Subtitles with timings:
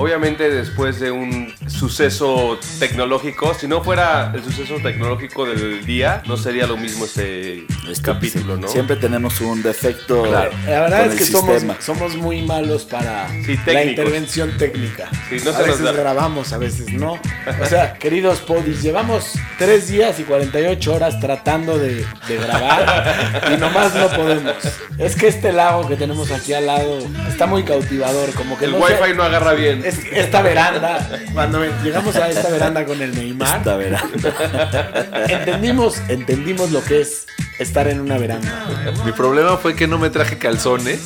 [0.00, 6.36] obviamente después de un suceso tecnológico, si no fuera el suceso tecnológico del día, no
[6.36, 8.68] sería lo mismo este, Este, capítulo, sí, ¿no?
[8.68, 13.28] Siempre tenemos un defecto La verdad con es el que somos, somos muy malos para
[13.44, 15.08] Sí, la intervención técnica.
[15.28, 17.12] Sí, no a se nos veces grabamos, a veces no.
[17.12, 23.56] O sea, queridos podis, llevamos 3 días y 48 horas tratando de, de grabar y
[23.58, 24.54] nomás no podemos.
[24.98, 26.98] Es que este lago que tenemos aquí al lado
[27.28, 29.82] está muy cautivador, como que El no sé- wifi no agarra bien.
[29.84, 35.24] es- esta veranda, cuando llegamos a esta veranda con el Neymar, Esta veranda.
[35.28, 37.26] entendimos, entendimos lo que es
[37.58, 38.92] estar en una veranda.
[39.04, 41.00] Mi problema fue que no me traje calzones.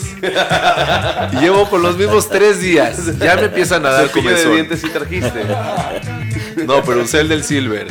[1.32, 3.18] Y llevo con los mismos tres días.
[3.18, 4.54] Ya me empiezan a dar Cepillo de comezón.
[4.54, 5.44] dientes sí trajiste.
[6.66, 7.88] No, pero usé el del Silver.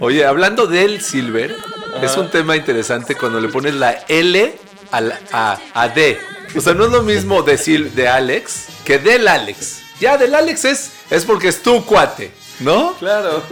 [0.00, 1.54] Oye, hablando del Silver,
[2.02, 4.54] es un tema interesante cuando le pones la L
[4.90, 6.18] a, la- a, a D.
[6.56, 9.82] O sea, no es lo mismo decir de Alex que del Alex.
[10.00, 12.94] Ya, del Alex es, es porque es tu cuate, ¿no?
[12.98, 13.42] Claro.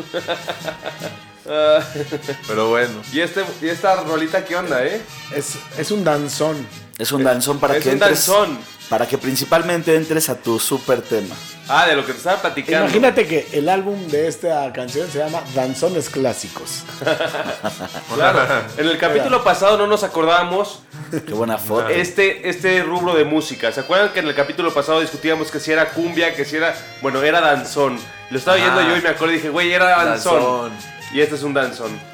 [2.47, 3.03] Pero bueno.
[3.13, 5.01] ¿Y, este, ¿Y esta rolita qué onda, eh?
[5.35, 6.67] Es, es un danzón.
[7.03, 8.27] Es un danzón para es que un entres.
[8.27, 8.59] danzón.
[8.89, 11.35] Para que principalmente entres a tu super tema.
[11.67, 12.85] Ah, de lo que te estaba platicando.
[12.85, 16.85] Imagínate que el álbum de esta canción se llama Danzones Clásicos.
[18.15, 18.41] Claro.
[18.77, 20.81] En el capítulo pasado no nos acordábamos
[21.11, 21.89] Qué buena foto.
[21.89, 23.73] este, este rubro de música.
[23.73, 26.75] ¿Se acuerdan que en el capítulo pasado discutíamos que si era cumbia, que si era.
[27.01, 27.99] Bueno, era danzón.
[28.31, 30.71] Lo estaba viendo yo y me acordé y dije, güey, era danzón.
[30.71, 30.73] Danzón.
[31.15, 32.12] Y este es un danzón.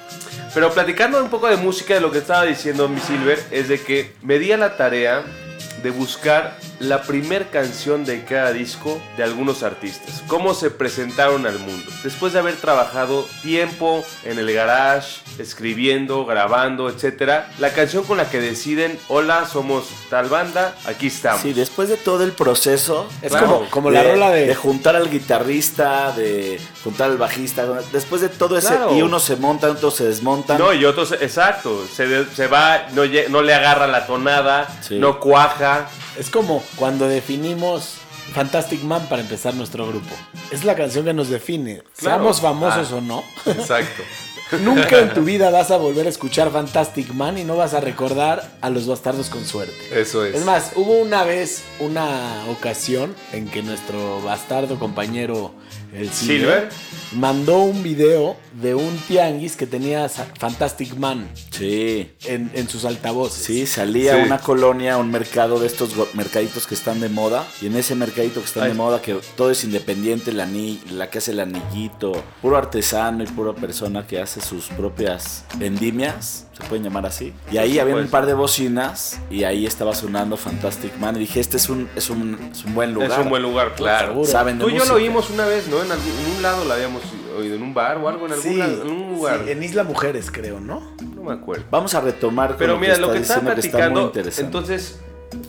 [0.54, 3.80] Pero platicando un poco de música, de lo que estaba diciendo mi Silver, es de
[3.80, 5.22] que me di a la tarea
[5.82, 10.22] de buscar la primer canción de cada disco de algunos artistas.
[10.28, 11.90] Cómo se presentaron al mundo.
[12.04, 17.44] Después de haber trabajado tiempo en el garage, escribiendo, grabando, etc.
[17.58, 21.42] La canción con la que deciden, hola, somos tal banda, aquí estamos.
[21.42, 23.08] Sí, después de todo el proceso.
[23.22, 23.46] Es Claro.
[23.58, 24.54] como, como la rola de...
[24.54, 27.66] juntar al guitarrista, de juntar al bajista.
[27.92, 28.68] Después de todo ese.
[28.68, 28.94] Claro.
[28.94, 30.58] Y uno se monta, otros se desmontan.
[30.58, 34.98] No, y otros, exacto, se, se va, no, no le agarra la tonada, Sí.
[34.98, 35.88] no cuaja.
[36.18, 37.94] Es como cuando definimos
[38.34, 40.14] Fantastic Man para empezar nuestro grupo.
[40.50, 41.82] Es la canción que nos define.
[41.96, 42.18] Claro.
[42.22, 42.96] Seamos famosos Ah.
[42.96, 43.24] o no.
[43.46, 44.02] Exacto.
[44.62, 47.80] Nunca en tu vida vas a volver a escuchar Fantastic Man y no vas a
[47.80, 49.74] recordar a los bastardos con suerte.
[49.92, 50.36] Eso es.
[50.36, 55.52] Es más, hubo una vez, una ocasión en que nuestro bastardo compañero,
[55.94, 56.68] el Silver, Silver.
[57.12, 62.10] mandó un video de un tianguis que tenía Fantastic Man Sí.
[62.24, 63.44] en, en sus altavoces.
[63.44, 64.22] Sí, salía Sí.
[64.26, 67.46] una colonia, un mercado de estos mercaditos que están de moda.
[67.60, 68.70] Y en ese mercadito que están Ay.
[68.70, 73.22] de moda, que todo es independiente, la, ani- la que hace el anillito, puro artesano
[73.22, 77.32] y pura persona que hace sus propias vendimias, se pueden llamar así.
[77.52, 78.04] Y ahí Sí, había pues.
[78.06, 81.16] un par de bocinas y ahí estaba sonando Fantastic Man.
[81.16, 83.12] Y dije, este es un, es un, es un buen lugar.
[83.12, 84.24] Es un buen lugar, claro.
[84.24, 85.82] Saben Tú y yo lo oímos una vez, ¿no?
[85.82, 87.02] En, algún- en un lado la habíamos
[87.38, 89.40] oído, en un bar o algo, en algún, Sí, lado- en un lugar.
[89.44, 90.92] sí, en Isla Mujeres, creo, ¿no?
[91.14, 91.64] No me acuerdo.
[91.70, 94.22] Vamos a retomar con Pero lo mira, que lo está que estaba diciendo que está
[94.22, 95.00] platicando, entonces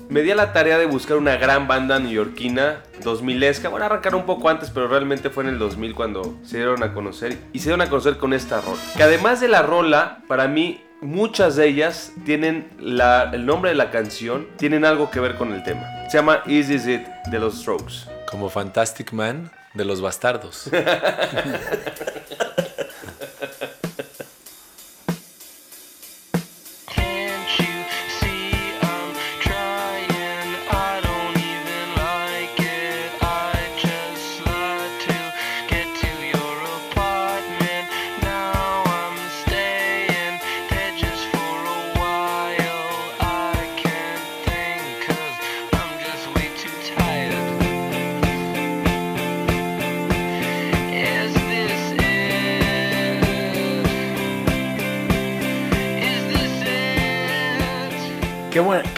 [0.09, 3.69] me di a la tarea de buscar una gran banda neoyorquina, 2000esca.
[3.69, 6.93] Bueno, arrancar un poco antes, pero realmente fue en el 2000 cuando se dieron a
[6.93, 7.37] conocer.
[7.53, 8.79] Y se dieron a conocer con esta rola.
[8.97, 13.77] Que además de la rola, para mí, muchas de ellas tienen la- el nombre de
[13.77, 15.83] la canción, tienen algo que ver con el tema.
[16.09, 17.01] Se llama Is This It
[17.31, 18.05] de los Strokes.
[18.29, 20.69] Como Fantastic Man de los bastardos.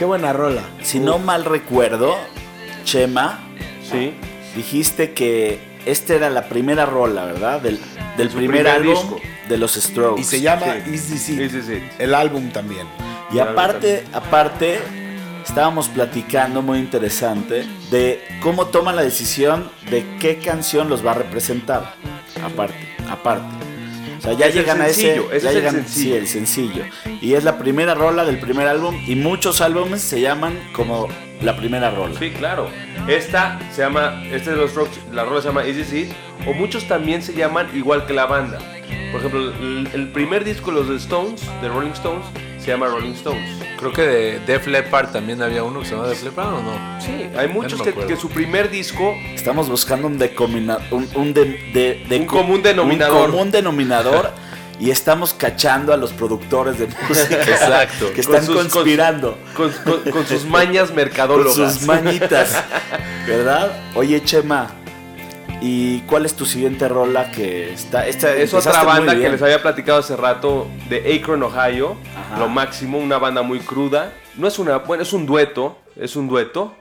[0.01, 0.63] Qué, buen- qué buena rola.
[0.81, 2.15] Si no mal recuerdo,
[2.85, 3.39] Chema,
[3.87, 4.13] Sí.
[4.55, 7.61] dijiste que esta era la primera rola, ¿verdad?
[7.61, 7.77] Del,
[8.17, 9.19] primer, primer álbum disco.
[9.47, 10.19] de los Strokes.
[10.21, 10.91] Y se llama Sí.
[10.95, 11.39] Is This It?
[11.41, 11.83] Is This It.
[11.99, 12.87] El álbum también.
[13.31, 14.79] Y aparte, aparte,
[15.45, 21.15] estábamos platicando muy interesante de cómo toman la decisión de qué canción los va a
[21.15, 21.93] representar.
[22.43, 23.45] Aparte, aparte.
[24.21, 25.01] O sea, ya Es el llegan a ese.
[25.01, 26.03] sencillo, ese ya es el llegan, sencillo.
[26.03, 26.83] Sí, el sencillo.
[27.21, 28.95] Y es la primera rola del primer álbum.
[29.07, 31.07] Y muchos álbumes se llaman como
[31.41, 32.17] la primera rola.
[32.19, 32.69] Sí, claro.
[33.07, 36.09] Esta se llama, este de los Strokes, la rola se llama This It,
[36.45, 38.59] o muchos también se llaman igual que la banda.
[39.11, 42.25] Por ejemplo, el, el primer disco de los Stones, de Rolling Stones,
[42.61, 43.49] se llama Rolling Stones.
[43.77, 47.01] Creo que de Def Leppard también había uno que se llamaba Def Leppard o no.
[47.01, 52.05] Sí, hay muchos que, su primer disco Estamos buscando un decomina- un, un de- de-
[52.07, 53.25] de- Un común denominador.
[53.29, 54.31] Un común denominador.
[54.79, 57.35] Y estamos cachando a los productores de música.
[57.41, 58.11] Exacto.
[58.13, 59.37] Que están Con sus- con- conspirando.
[59.55, 61.53] con, con- con sus mañas Con mercadólogas.
[61.75, 62.63] sus mañitas.
[63.27, 63.71] ¿Verdad?
[63.93, 64.71] Oye, Chema.
[65.61, 68.07] ¿Y cuál es tu siguiente rola que está?
[68.07, 71.97] Esta, Es otra banda que les había platicado hace rato de Akron, Ohio.
[72.15, 72.39] Ajá.
[72.39, 74.11] Lo máximo, una banda muy cruda.
[74.35, 76.75] No es una, bueno, es un dueto, es un dueto.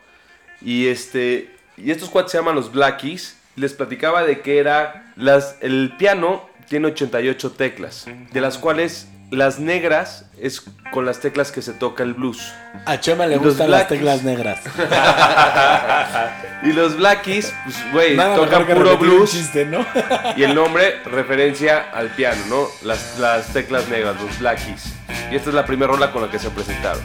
[0.62, 3.36] Y este y estos cuates se llaman los Blackies.
[3.56, 9.58] Les platicaba de que era las el piano tiene 88 teclas, de las cuales las
[9.58, 10.62] negras es
[10.92, 12.52] con las teclas que se toca el blues.
[12.84, 14.60] A Chema le gustan las teclas negras.
[16.62, 19.30] Y los Blackies, pues güey, tocan puro blues.
[19.30, 19.86] chiste, ¿no?
[20.36, 22.66] Y el nombre, referencia al piano, ¿no?
[22.82, 24.92] Las, las teclas negras, los Blackies.
[25.30, 27.02] Y esta es la primera rola con la que se presentaron.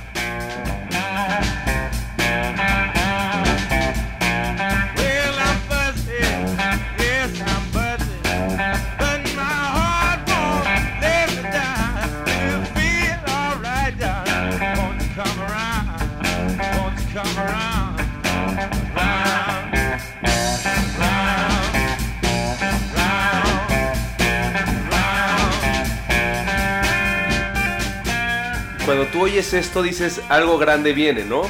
[28.86, 31.42] Cuando tú oyes esto, dices algo grande viene, ¿no?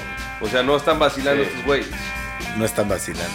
[0.42, 1.50] O sea, no están vacilando Sí.
[1.50, 1.88] estos güeyes.
[2.58, 3.34] No están vacilando.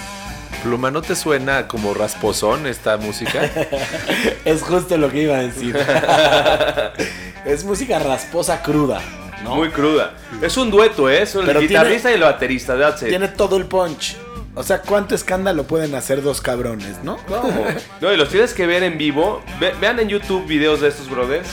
[0.63, 3.51] Pluma, ¿no te suena como rasposón esta música?
[4.45, 5.77] Es justo lo que iba a decir.
[7.45, 9.01] es música rasposa cruda,
[9.45, 9.57] ¿no?
[9.57, 10.15] Muy cruda.
[10.43, 11.27] Es un dueto, ¿eh?
[11.27, 13.09] Son Pero el tiene- guitarrista y el baterista, that's it.
[13.09, 14.17] Tiene todo el punch.
[14.55, 17.19] O sea, ¿cuánto escándalo pueden hacer dos cabrones, no?
[17.29, 17.65] ¿Cómo?
[18.01, 19.43] No, y los tienes que ver en vivo.
[19.61, 21.49] Ve- vean en YouTube videos de estos brothers.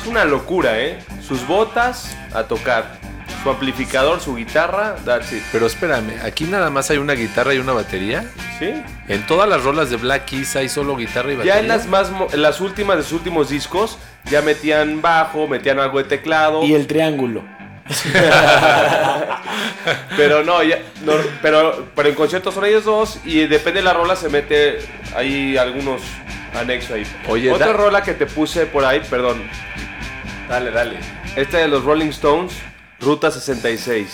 [0.00, 0.98] Es una locura, ¿eh?
[1.26, 2.98] Sus botas a tocar.
[3.42, 5.42] Su amplificador, su guitarra, that's it.
[5.52, 8.24] Pero espérame, aquí nada más hay una guitarra y una batería.
[8.58, 8.72] ¿Sí?
[9.08, 11.54] En todas las rolas de Black Keys hay solo guitarra y batería.
[11.56, 13.98] Ya en las más mo- en las últimas de sus últimos discos
[14.30, 17.42] ya metían bajo, metían algo de teclado, Y el triángulo.
[20.16, 23.92] pero no, ya no, pero pero en conciertos son ellos dos y depende de la
[23.92, 24.78] rola se mete
[25.14, 26.00] hay algunos
[26.54, 27.06] anexos ahí.
[27.28, 29.42] Oye, otra da- rola que te puse por ahí, perdón.
[30.48, 30.98] Dale, dale.
[31.36, 32.52] Esta de los Rolling Stones,
[33.00, 34.08] Ruta 66.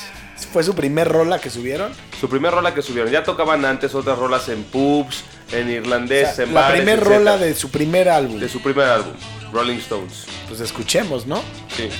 [0.52, 1.92] ¿Fue su primer rola que subieron?
[2.18, 3.10] Su primer rola que subieron.
[3.12, 6.98] Ya tocaban antes otras rolas en pubs, en O irlandés, sea, en la bares, primer
[7.00, 7.18] etcétera.
[7.18, 8.38] rola de su primer álbum.
[8.40, 9.12] de su primer álbum,
[9.52, 10.26] Rolling Stones.
[10.48, 11.42] Pues escuchemos, ¿no?
[11.76, 11.90] Sí.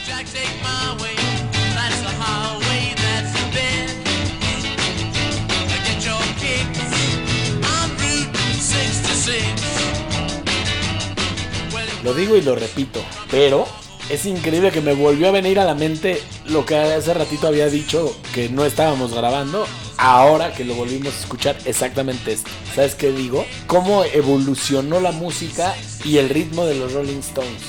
[12.03, 13.01] Lo digo y lo repito,
[13.31, 13.67] pero
[14.09, 17.69] es increíble que me volvió a venir a la mente lo que hace ratito había
[17.69, 19.67] dicho que no estábamos grabando.
[19.99, 22.51] Ahora que lo volvimos a escuchar, exactamente esto.
[22.75, 23.45] ¿Sabes qué digo?
[23.67, 25.75] Cómo evolucionó la música
[26.05, 27.63] y el ritmo de los Rolling Stones.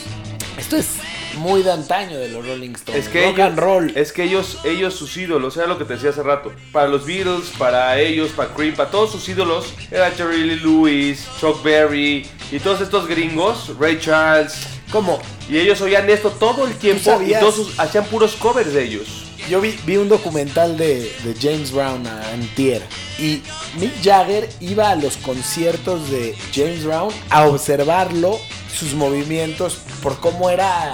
[0.58, 0.88] Esto es
[1.36, 3.06] muy de antaño de los Rolling Stones.
[3.06, 3.92] Es que rock ellos, and roll.
[3.96, 6.52] es que ellos, ellos sus ídolos, era lo que te decía hace rato.
[6.72, 11.28] Para los Beatles, para ellos, para Cream, para todos sus ídolos, era Jerry Lee Lewis,
[11.40, 14.54] Chuck Berry y todos estos gringos, Ray Charles.
[14.92, 15.20] ¿Cómo?
[15.50, 19.08] Y ellos oían esto todo el tiempo y todos sus- hacían puros covers de ellos.
[19.50, 22.82] Yo vi, vi un documental de, de James Brown a Antier
[23.18, 23.42] y
[23.80, 28.40] Mick Jagger iba a los conciertos de James Brown a observarlo,
[28.78, 30.94] sus movimientos, por cómo era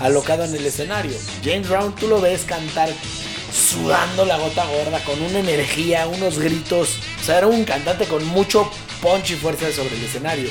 [0.00, 1.12] alocado en el escenario.
[1.44, 2.88] James Brown tú lo ves cantar
[3.52, 6.90] sudando la gota gorda, con una energía, unos gritos.
[7.20, 10.48] O sea, era un cantante con mucho punch y fuerza sobre el escenario.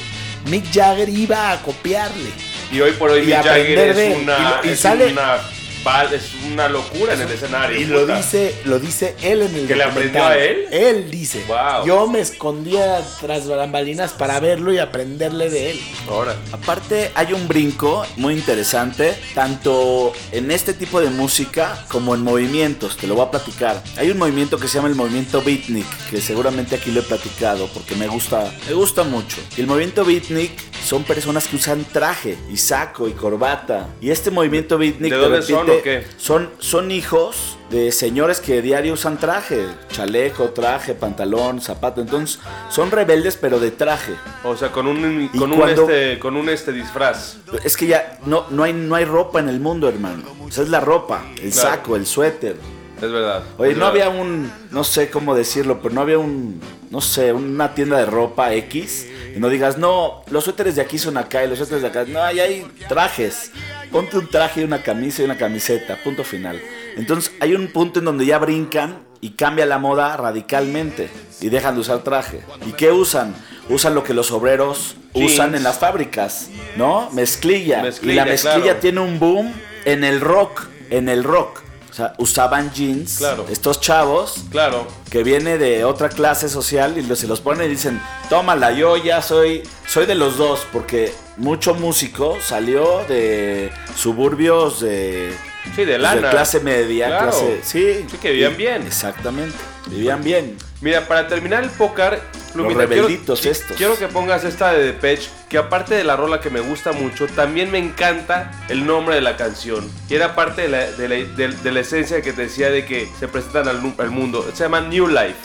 [0.50, 2.30] Mick Jagger iba a copiarle.
[2.72, 4.18] Y hoy por hoy Y Mick Jagger es él.
[4.24, 5.38] una, Y lo- y es sale- una,
[5.84, 7.80] val- es una locura en el escenario.
[7.80, 8.18] Y lo puta.
[8.18, 10.66] dice, lo dice él en el ¿Que le aprendió a él?
[10.72, 11.44] Él dice.
[11.48, 11.86] Wow.
[11.86, 15.80] Yo me escondía tras bambalinas para verlo y aprenderle de él.
[16.10, 16.36] Ahora.
[16.52, 22.98] Aparte hay un brinco muy interesante, tanto en este tipo de música como en movimientos,
[22.98, 23.84] te lo voy a platicar.
[23.98, 27.68] Hay un movimiento que se llama el movimiento beatnik, que seguramente aquí lo he platicado
[27.74, 29.38] porque me gusta, me gusta mucho.
[29.56, 30.52] Y el movimiento beatnik
[30.86, 33.88] son personas que usan traje y saco y corbata.
[34.02, 36.06] Y este movimiento beatnik ¿De dónde son o qué?
[36.18, 42.02] Son, son hijos de señores que diario usan traje, chaleco, traje, pantalón, zapato.
[42.02, 44.14] Entonces son rebeldes pero de traje.
[44.44, 47.38] O sea, con un, con un, cuando- este, con un este disfraz.
[47.64, 50.24] Es que ya no, no, hay, no hay ropa en el mundo, hermano.
[50.46, 51.70] O sea, es la ropa, el Claro.
[51.70, 52.56] saco, el suéter.
[53.02, 53.44] Es verdad.
[53.58, 54.08] Oye, es no verdad.
[54.08, 58.06] había un, no sé cómo decirlo, pero no había un, no sé, una tienda de
[58.06, 59.08] ropa X.
[59.36, 62.06] Y no digas, no, los suéteres de aquí son acá y los suéteres de acá.
[62.08, 63.52] No, ahí hay trajes.
[63.92, 66.60] ponte un traje y una camisa y una camiseta, punto final.
[66.96, 71.76] Entonces hay un punto en donde ya brincan y cambia la moda radicalmente y dejan
[71.76, 72.42] de usar traje.
[72.66, 73.36] ¿Y qué usan?
[73.70, 75.34] Usan lo que los obreros Jeans.
[75.34, 77.10] usan en las fábricas, ¿no?
[77.12, 77.84] Mezclilla.
[78.02, 78.80] y la mezclilla claro.
[78.80, 79.54] tiene un boom
[79.86, 81.62] en el rock, en el rock.
[81.98, 83.48] Sea, usaban jeans, Claro.
[83.50, 84.86] estos chavos Claro.
[85.10, 88.00] que viene de otra clase social y se los ponen y dicen,
[88.30, 95.34] tómala, yo ya soy, soy de los dos, porque mucho músico salió de suburbios de,
[95.76, 96.30] Sí, de lana.
[96.30, 97.24] clase media, Claro.
[97.32, 98.82] clase, sí, Sí, que vivían Y- bien.
[98.88, 99.56] Exactamente,
[99.88, 100.58] vivían bien.
[100.82, 102.20] Mira, para terminar el póker,
[102.54, 103.78] Plumita, Los quiero- rebelditos qui- estos.
[103.78, 107.28] Quiero que pongas esta de Depeche, que aparte de la rola que me gusta mucho,
[107.28, 109.88] también me encanta el nombre de la canción.
[110.10, 112.86] Y era parte de la, de la- de- de la esencia que te decía de
[112.86, 113.80] que se presentan al,
[114.12, 114.48] mundo.
[114.54, 115.36] Se llama New Life.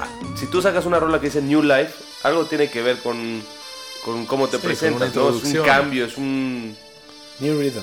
[0.00, 1.92] Ah, Si tú sacas una rola que dice New Life,
[2.22, 3.42] algo tiene que ver con,
[4.04, 5.30] con cómo te Sí, presentas, ¿no?
[5.30, 6.76] Es un cambio, es un...
[7.40, 7.82] New Rhythm.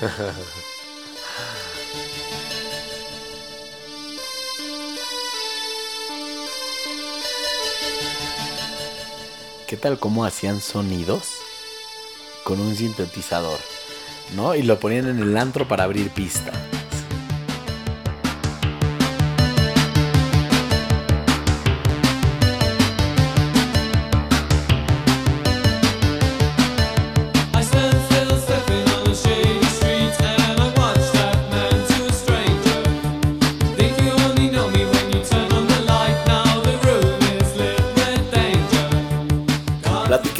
[9.66, 11.34] ¿Qué tal cómo hacían sonidos
[12.42, 13.60] con un sintetizador?
[14.34, 14.56] ¿No?
[14.56, 16.52] Y lo ponían en el antro para abrir pista.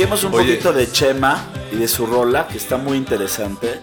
[0.00, 0.52] Platiquemos un Oye.
[0.54, 3.80] poquito de Chema y de su rola, que está muy interesante.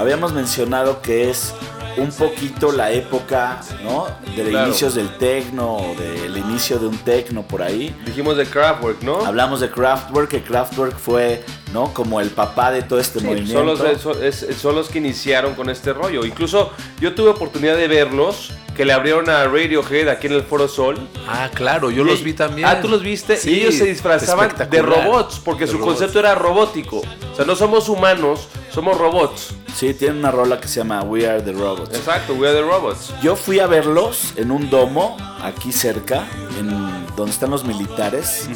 [0.00, 1.54] Habíamos mencionado que es
[1.96, 4.08] un poquito la época, ¿no?
[4.34, 4.66] De Claro.
[4.66, 7.94] inicios del tecno, del inicio de un tecno por ahí.
[8.04, 9.24] Dijimos de Kraftwerk, ¿no?
[9.24, 11.94] Hablamos de Kraftwerk, que Kraftwerk fue, ¿no?
[11.94, 13.52] Como el papá de todo este Sí, movimiento.
[13.52, 16.24] son, los, son- es- son los que iniciaron con este rollo.
[16.24, 20.66] Incluso yo tuve oportunidad de verlos, que le abrieron a Radiohead aquí en el Foro
[20.66, 20.96] Sol.
[21.28, 22.66] Ah, claro, yo Y- los vi también.
[22.66, 23.36] Ah, tú los viste.
[23.36, 25.96] Sí, y ellos se disfrazaban de robots, porque De su robots.
[25.98, 27.02] concepto era robótico.
[27.30, 29.54] O sea, no somos humanos, somos robots.
[29.74, 31.96] Sí, tiene una rola que se llama We Are the Robots.
[31.96, 33.12] Exacto, we are the robots.
[33.22, 36.24] Yo fui a verlos en un domo aquí cerca,
[36.58, 36.68] en
[37.16, 38.48] donde están los militares.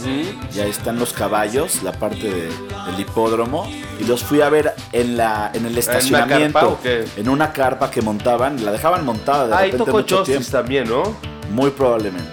[0.54, 2.48] Y ahí están los caballos, la parte de-
[2.90, 3.70] del hipódromo.
[4.00, 6.78] Y los fui a ver en, la, en el estacionamiento.
[7.16, 8.64] En una carpa que montaban.
[8.64, 10.48] La dejaban montada de Ahí repente tocó mucho tiempo.
[10.50, 11.16] también, ¿no?
[11.50, 12.30] Muy probablemente.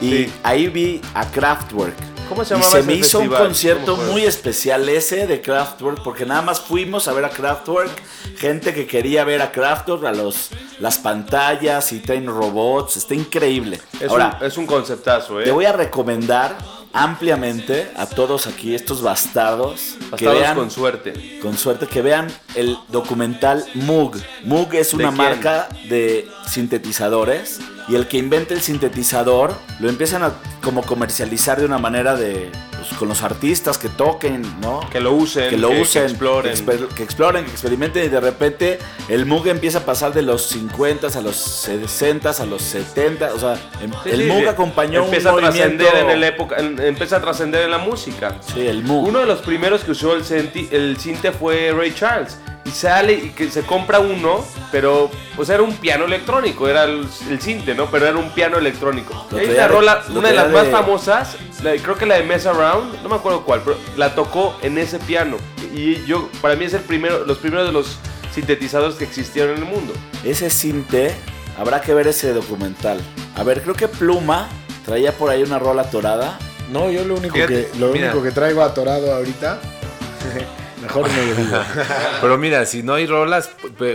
[0.00, 0.32] Y Sí.
[0.44, 1.94] ahí vi a Kraftwerk.
[2.28, 6.02] ¿Cómo se y llamaba se ese me hizo un concierto muy especial ese de Kraftwerk,
[6.02, 7.90] porque nada más fuimos a ver a Kraftwerk,
[8.36, 13.80] gente que quería ver a Kraftwerk, a los, las pantallas y traen robots, está increíble.
[14.00, 15.44] Es, Ahora, un, es un conceptazo, ¿eh?
[15.44, 16.56] te voy a recomendar
[16.92, 21.38] ampliamente a todos aquí, estos bastardos, que vean, con suerte.
[21.40, 24.16] con suerte, que vean el documental Moog.
[24.44, 30.32] Moog es una marca de sintetizadores y el que inventa el sintetizador lo empiezan a
[30.62, 32.50] como comercializar de una manera de
[32.88, 34.80] pues, con los artistas que toquen, ¿no?
[34.90, 36.52] Que lo usen, que lo que- que usen, exploren.
[36.54, 38.78] que, exper- que exploren, que experimenten y de repente
[39.08, 43.38] el Moog empieza a pasar de los 50 a los 60 a los 70, o
[43.38, 46.78] sea, em- Sí, el sí, acompañó empieza un a movimiento trascender en la época, en-
[46.80, 48.36] empieza a trascender en la música.
[48.52, 48.84] Sí, el.
[48.88, 50.22] Uno de los primeros que usó el,
[50.70, 52.38] el cinte fue Ray Charles.
[52.68, 57.08] Y sale y que se compra uno, pero pues era un piano electrónico, era el,
[57.30, 57.86] el cinte, ¿no?
[57.90, 59.26] Pero era un piano electrónico.
[59.30, 61.96] Lo Y una de- rola, lo una de las traía más de- famosas, la- creo
[61.96, 65.36] que la de Mess Around, no me acuerdo cuál, pero la tocó en ese piano.
[65.74, 67.96] Y yo, para mí es el primero, los primeros de los
[68.34, 69.94] sintetizadores que existieron en el mundo.
[70.22, 71.14] Ese cinte,
[71.58, 73.00] habrá que ver ese documental.
[73.36, 74.48] A ver, creo que Pluma
[74.84, 76.38] traía por ahí una rola torada.
[76.70, 78.08] No, yo lo único, Fíjate, que, lo mira.
[78.10, 79.58] único que traigo atorado ahorita,
[80.88, 81.58] mejor no lo digo.
[82.20, 83.50] Pero mira, si no hay rolas,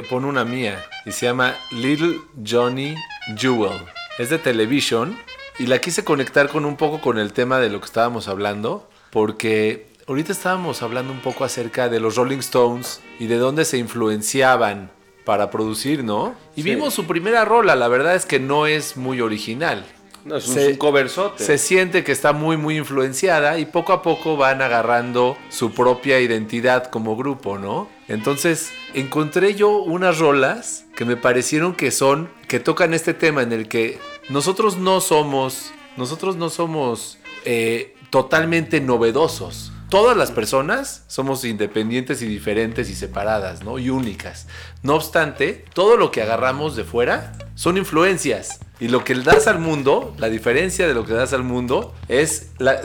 [0.10, 0.86] pon una mía.
[1.06, 2.96] Y se llama Little Johnny
[3.36, 3.82] Jewel.
[4.20, 5.18] Es de Television.
[5.60, 8.90] Y la quise conectar con un poco con el tema de lo que estábamos hablando.
[9.10, 13.78] Porque ahorita estábamos hablando un poco acerca de los Rolling Stones y de dónde se
[13.78, 14.92] influenciaban
[15.26, 16.36] para producir, ¿no?
[16.56, 17.76] Y vimos su primera rola.
[17.76, 19.86] La verdad es que no es muy original.
[20.26, 21.44] No, es un, Se- un coverzote.
[21.44, 26.20] Se siente que está muy muy influenciada y poco a poco van agarrando su propia
[26.20, 27.90] identidad como grupo, ¿no?
[28.08, 33.52] Entonces encontré yo unas rolas que me parecieron que son, que tocan este tema en
[33.52, 34.00] el que
[34.30, 39.72] nosotros no somos, nosotros no somos eh, totalmente novedosos.
[39.90, 43.78] Todas las personas somos independientes y diferentes y separadas, ¿no?
[43.78, 44.48] Y únicas.
[44.82, 48.60] No obstante, todo lo que agarramos de fuera son influencias.
[48.80, 51.44] Y lo que le das al mundo, la diferencia de lo que le das al
[51.44, 52.82] mundo, es la,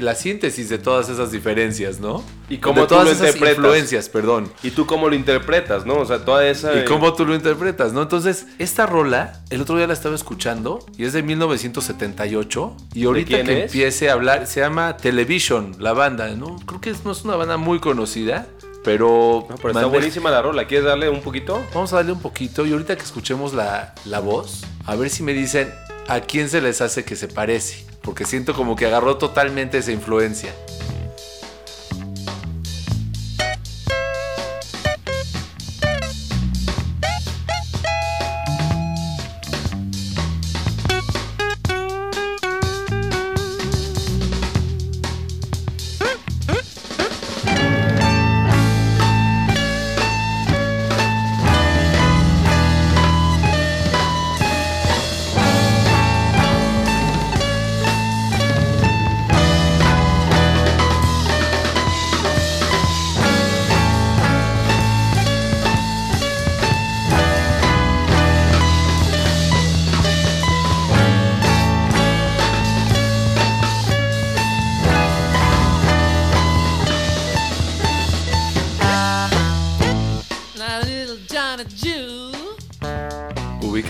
[0.00, 2.22] la síntesis de todas esas diferencias, ¿no?
[2.48, 3.56] Y cómo de tú todas lo esas interpretas.
[3.56, 4.52] influencias, perdón.
[4.62, 5.94] ¿Y tú cómo lo interpretas, no?
[5.94, 6.78] O sea, toda esa...
[6.78, 8.02] Y cómo tú lo interpretas, ¿no?
[8.02, 12.76] Entonces, esta rola, el otro día la estaba escuchando y es de 1978.
[12.94, 13.72] Y ahorita que es?
[13.72, 16.56] empiece a hablar, se llama Television, la banda, ¿no?
[16.66, 18.46] Creo que es- no es una banda muy conocida,
[18.84, 19.46] pero.
[19.48, 20.66] No, pero está buenísima la rola.
[20.66, 21.62] ¿Quieres darle un poquito?
[21.74, 25.22] Vamos a darle un poquito y ahorita que escuchemos la, la voz, a ver si
[25.22, 25.72] me dicen
[26.08, 27.86] a quién se les hace que se parece.
[28.02, 30.54] Porque siento como que agarró totalmente esa influencia.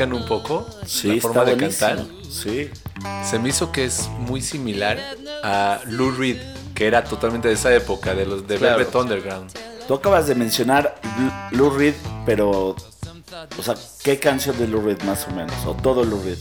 [0.01, 1.89] ¿Ubican un poco Sí, la forma de buenísimo.
[1.89, 2.07] cantar?
[2.31, 2.71] Sí.
[3.29, 4.99] Se me hizo que es muy similar
[5.43, 6.39] a Lou Reed,
[6.75, 8.79] que era totalmente de esa época, de los de Claro.
[8.79, 9.51] Velvet Underground.
[9.87, 10.95] Tú acabas de mencionar
[11.51, 12.77] Lou Reed, pero.
[13.59, 15.55] O sea, ¿qué canción de Lou Reed más o menos?
[15.67, 16.39] O todo Lou Reed.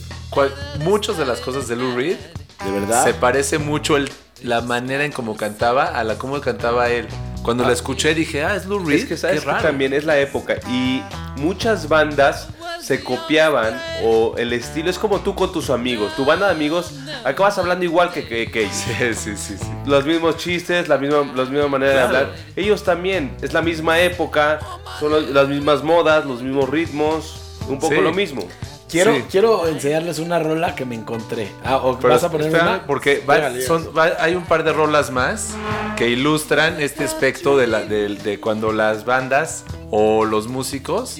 [0.84, 2.16] Muchas de las cosas de Lou Reed
[2.64, 3.04] ¿De verdad?
[3.04, 4.10] se parece mucho el,
[4.42, 7.06] la manera en cómo cantaba a la cómo cantaba él.
[7.42, 9.00] Cuando la escuché dije, ah, es Lou Reed.
[9.00, 9.62] Es que sabes Qué que raro.
[9.62, 11.02] también es la época y
[11.36, 12.48] muchas bandas
[12.82, 16.14] se copiaban o el estilo es como tú con tus amigos.
[16.16, 16.94] Tu banda de amigos
[17.24, 18.74] acabas hablando igual que, que, que ellos.
[18.74, 19.66] Sí, sí, sí, sí.
[19.86, 22.08] Los mismos chistes, la misma, la misma manera Claro.
[22.12, 22.34] de hablar.
[22.56, 24.58] Ellos también, es la misma época,
[24.98, 28.00] son los- las mismas modas, los mismos ritmos, un poco Sí.
[28.00, 28.42] lo mismo.
[28.90, 29.24] Quiero, Sí.
[29.30, 31.50] quiero enseñarles una rola que me encontré.
[31.64, 32.86] Ah, ¿o Pero ¿Vas a poner espera, una?
[32.86, 35.50] porque va- son- va- hay un par de rolas más
[35.96, 41.18] que ilustran este aspecto de, la, de, de cuando las bandas o los músicos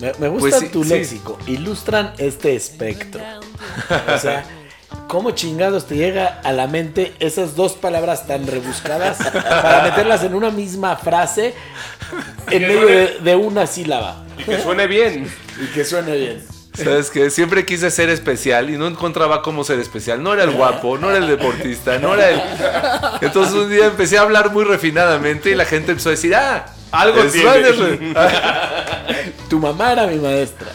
[0.00, 0.90] Me, me gusta Pues sí, tu sí.
[0.90, 1.38] léxico.
[1.46, 3.20] Ilustran este espectro.
[4.14, 4.44] O sea,
[5.08, 10.34] ¿cómo chingados te llega a la mente esas dos palabras tan rebuscadas para meterlas en
[10.34, 11.54] una misma frase
[12.50, 14.24] en medio de, de una sílaba?
[14.38, 15.30] Y que suene bien.
[15.62, 16.53] Y que suene bien.
[16.76, 20.22] Sabes que siempre quise ser especial y no encontraba cómo ser especial.
[20.22, 22.42] No era el guapo, no era el deportista, no era el.
[23.20, 26.66] Entonces un día empecé a hablar muy refinadamente y la gente empezó a decir, ah,
[26.90, 27.48] Algo tiene".
[27.48, 28.14] Wanderley".
[29.48, 30.66] Tu mamá era mi maestra.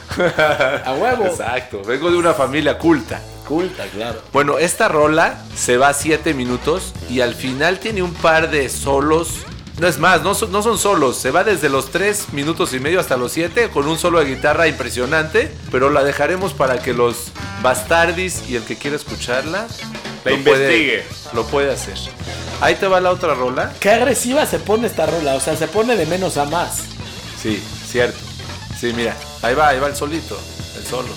[0.85, 1.25] A huevo.
[1.25, 3.19] Exacto, vengo de una familia culta.
[3.45, 4.21] Culta, claro.
[4.31, 8.69] Bueno, esta rola se va a 7 minutos y al final tiene un par de
[8.69, 9.39] solos.
[9.79, 12.79] No es más, no son, no son solos, se va desde los 3 minutos y
[12.81, 16.93] medio hasta los 7 con un solo de guitarra impresionante, pero la dejaremos para que
[16.93, 17.27] los
[17.61, 19.67] bastardis y el que quiera escucharla
[20.25, 21.03] La lo puede- investigue.
[21.33, 21.97] lo puede hacer.
[22.59, 23.71] Ahí te va la otra rola.
[23.79, 25.35] Qué agresiva se pone esta rola.
[25.35, 26.79] O sea, se pone de menos a más.
[27.41, 28.19] Sí, cierto.
[28.77, 30.37] Sí, mira, ahí va, ahí va el solito,
[30.77, 31.07] el solo.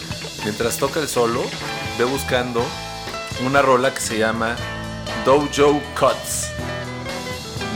[0.45, 1.43] Mientras toca el solo,
[1.99, 2.65] ve buscando
[3.45, 4.55] una rola que se llama
[5.25, 6.47] Dojo Cuts.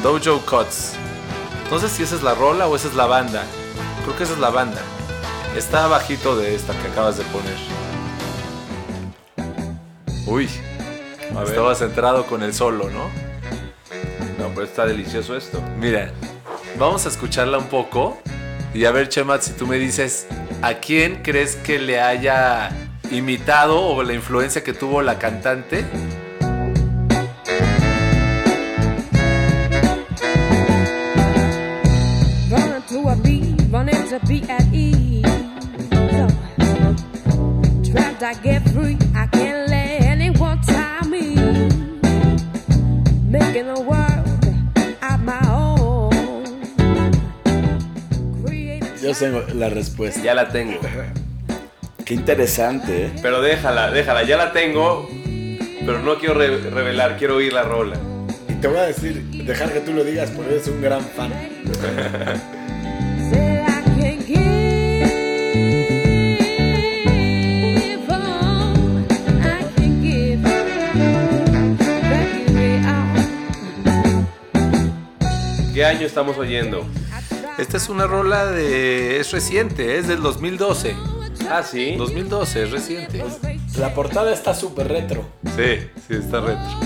[0.07, 0.92] Dojo Cuts.
[1.69, 3.42] No sé si esa es la rola o esa es la banda.
[4.05, 4.81] Creo que esa es la banda.
[5.57, 7.57] Está abajito de esta que acabas de poner.
[10.29, 10.49] Uy,
[11.35, 11.49] A ver.
[11.49, 13.11] estaba centrado con el solo, ¿no?
[14.38, 15.61] No, pero está delicioso esto.
[15.77, 16.12] Mira,
[16.79, 18.16] vamos a escucharla un poco
[18.75, 20.29] y a ver, Chemat, si tú me dices
[20.62, 22.71] a quién crees que le haya
[23.11, 25.85] imitado o la influencia que tuvo la cantante.
[34.19, 35.23] To be at ease.
[37.91, 38.97] Trapped, I get free.
[39.15, 41.35] I can't let anyone tie me.
[43.29, 44.45] Making a world
[45.03, 46.13] out my own.
[48.45, 50.23] Creating Yo tengo la respuesta.
[50.23, 50.79] Ya la tengo.
[52.05, 53.13] Qué interesante, ¿eh?
[53.21, 55.09] Pero déjala, déjala, ya la tengo.
[55.85, 57.97] Pero no quiero re- revelar, quiero oír la rola.
[58.49, 61.33] Y te voy a decir, dejar que tú lo digas porque eres un gran fan.
[75.97, 76.87] año estamos oyendo?
[77.59, 79.19] Esta es una rola de...
[79.19, 80.95] es reciente, es del 2012.
[81.49, 81.97] Ah, sí.
[81.97, 83.25] 2012, es reciente.
[83.79, 85.25] La portada está súper retro.
[85.57, 86.81] Sí, sí, está retro.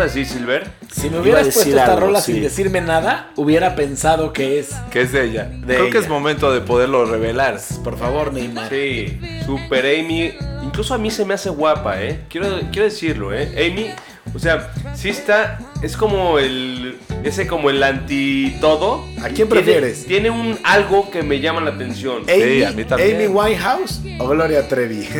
[0.00, 0.70] A decir, Silver?
[0.90, 2.32] Si me hubieras puesto esta algo, rola sí.
[2.32, 4.70] sin decirme nada, hubiera pensado que es.
[4.90, 5.50] Que es de ella.
[5.66, 7.60] Creo que es momento de poderlo revelar.
[7.84, 8.68] Por favor, Neymar.
[8.68, 10.32] Sí, Super Amy.
[10.64, 12.20] Incluso a mí se me hace guapa, ¿eh?
[12.28, 13.70] Quiero, quiero decirlo, ¿eh?
[13.70, 13.90] Amy,
[14.34, 15.58] o sea, sí está.
[15.82, 16.98] Es como el.
[17.22, 19.04] Ese como el anti todo.
[19.18, 20.06] ¿A quién Tiene- prefieres?
[20.06, 22.22] Tiene, un algo que me llama la atención.
[22.28, 23.16] Amy, Sí, a mí también.
[23.16, 25.00] Amy Winehouse o Gloria Trevi.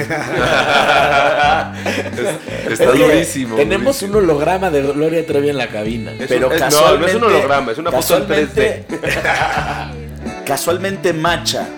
[2.66, 3.56] Es- está Es durísimo.
[3.56, 4.18] Tenemos durísimo.
[4.18, 6.12] un holograma de Gloria Trevi en la cabina.
[6.18, 7.00] Es Pero un- es- no, casualmente.
[7.00, 8.84] no es un holograma, es una foto en 3D.
[8.86, 11.68] casualmente- casualmente macha.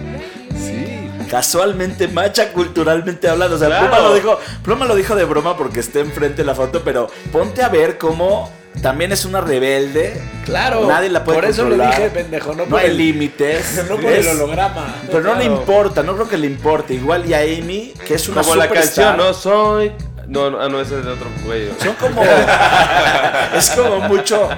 [0.56, 1.08] Sí.
[1.30, 3.56] Casualmente macha culturalmente hablando.
[3.56, 3.86] O sea, Claro.
[3.88, 7.08] Pluma, lo dijo, Pluma lo dijo de broma porque está enfrente de la foto, pero
[7.32, 10.20] ponte a ver cómo también es una rebelde.
[10.44, 10.86] Claro.
[10.88, 11.96] Nadie la puede Por eso le controlar.
[11.96, 13.84] dije, pendejo, no, No por hay el- límites.
[13.88, 14.94] No por Es- el holograma.
[15.06, 16.94] Pero no le importa, no creo que le importe.
[16.94, 19.34] Igual y a Amy, que es una Como la canción, ¿no?
[19.34, 19.92] Soy.
[20.26, 21.68] No, no, ah, no, ese es de otro güey.
[21.82, 22.22] Son como.
[23.56, 24.48] es como mucho.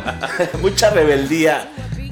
[0.60, 1.68] mucha rebeldía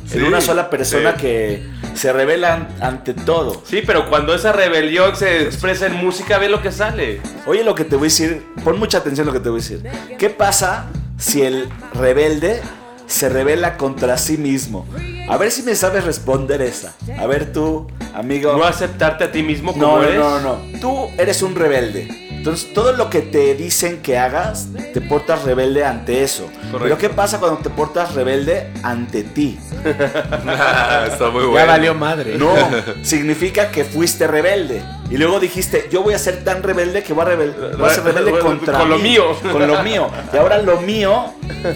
[0.06, 1.20] Sí, en una sola persona sí.
[1.22, 1.62] que
[1.94, 3.62] se revela an- ante todo.
[3.66, 7.20] Sí, pero cuando esa rebelión se expresa en música, ve lo que sale.
[7.46, 9.60] Oye, lo que te voy a decir, pon mucha atención a lo que te voy
[9.60, 9.82] a decir.
[10.18, 10.86] ¿Qué pasa
[11.22, 12.60] si el rebelde
[13.06, 14.86] se revela contra sí mismo?
[15.28, 16.94] A ver si me sabes responder esa.
[17.18, 18.56] A ver tú, amigo.
[18.56, 20.18] No aceptarte a ti mismo como No, no, eres.
[20.18, 20.58] no, no.
[20.80, 22.08] Tú eres un rebelde.
[22.30, 26.50] Entonces, todo lo que te dicen que hagas, te portas rebelde ante eso.
[26.72, 29.60] Pero ¿qué pasa cuando te portas rebelde ante ti?
[29.84, 31.54] está muy bueno.
[31.54, 32.36] Ya valió madre.
[32.36, 32.52] No,
[33.04, 34.82] significa que fuiste rebelde.
[35.12, 37.94] Y luego dijiste, yo voy a ser tan rebelde que voy a, rebel- voy a
[37.94, 39.36] ser rebelde Con contra lo mí, mío.
[39.52, 40.08] Con lo mío.
[40.32, 41.34] Y ahora lo mío,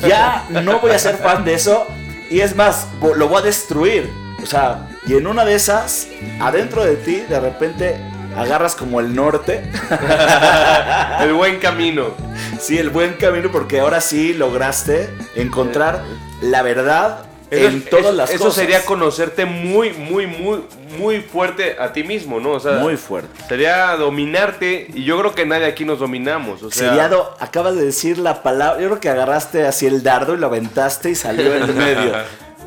[0.08, 1.86] ya no voy a ser fan de eso.
[2.30, 4.10] Y es más, lo voy a destruir.
[4.42, 6.08] O sea, y en una de esas,
[6.40, 8.00] adentro de ti, de repente
[8.38, 9.70] agarras como el norte.
[11.20, 12.14] El buen camino.
[12.58, 16.02] Sí, el buen camino, porque ahora sí lograste encontrar
[16.40, 18.54] la verdad Eso, en todas eso- las eso cosas.
[18.56, 20.64] sería conocerte muy, muy, muy,
[20.98, 22.52] muy fuerte a ti mismo, ¿no?
[22.52, 23.28] O sea, muy fuerte.
[23.48, 26.62] sería dominarte y yo creo que nadie aquí nos dominamos.
[26.64, 28.80] O sea, Sería do- acabas de decir la palabra.
[28.80, 32.12] Yo creo que agarraste así el dardo y lo aventaste y salió en medio.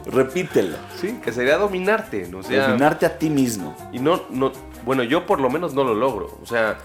[0.06, 0.78] Repítelo.
[1.00, 2.39] sí, que sería dominarte, ¿no?
[2.39, 3.76] O sea, Dominarte a ti mismo.
[3.92, 4.52] y no, no,
[4.86, 6.39] bueno, yo por lo menos no lo logro.
[6.42, 6.78] O sea,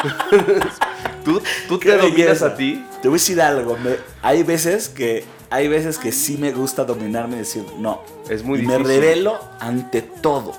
[1.24, 2.46] tú, tú te dominas belleza.
[2.46, 2.84] a ti.
[3.02, 3.76] Te voy a decir algo.
[3.78, 8.02] me- hay veces que hay veces que sí me gusta dominarme y decir no.
[8.28, 9.00] Es muy y me difícil.
[9.00, 10.52] revelo ante todo.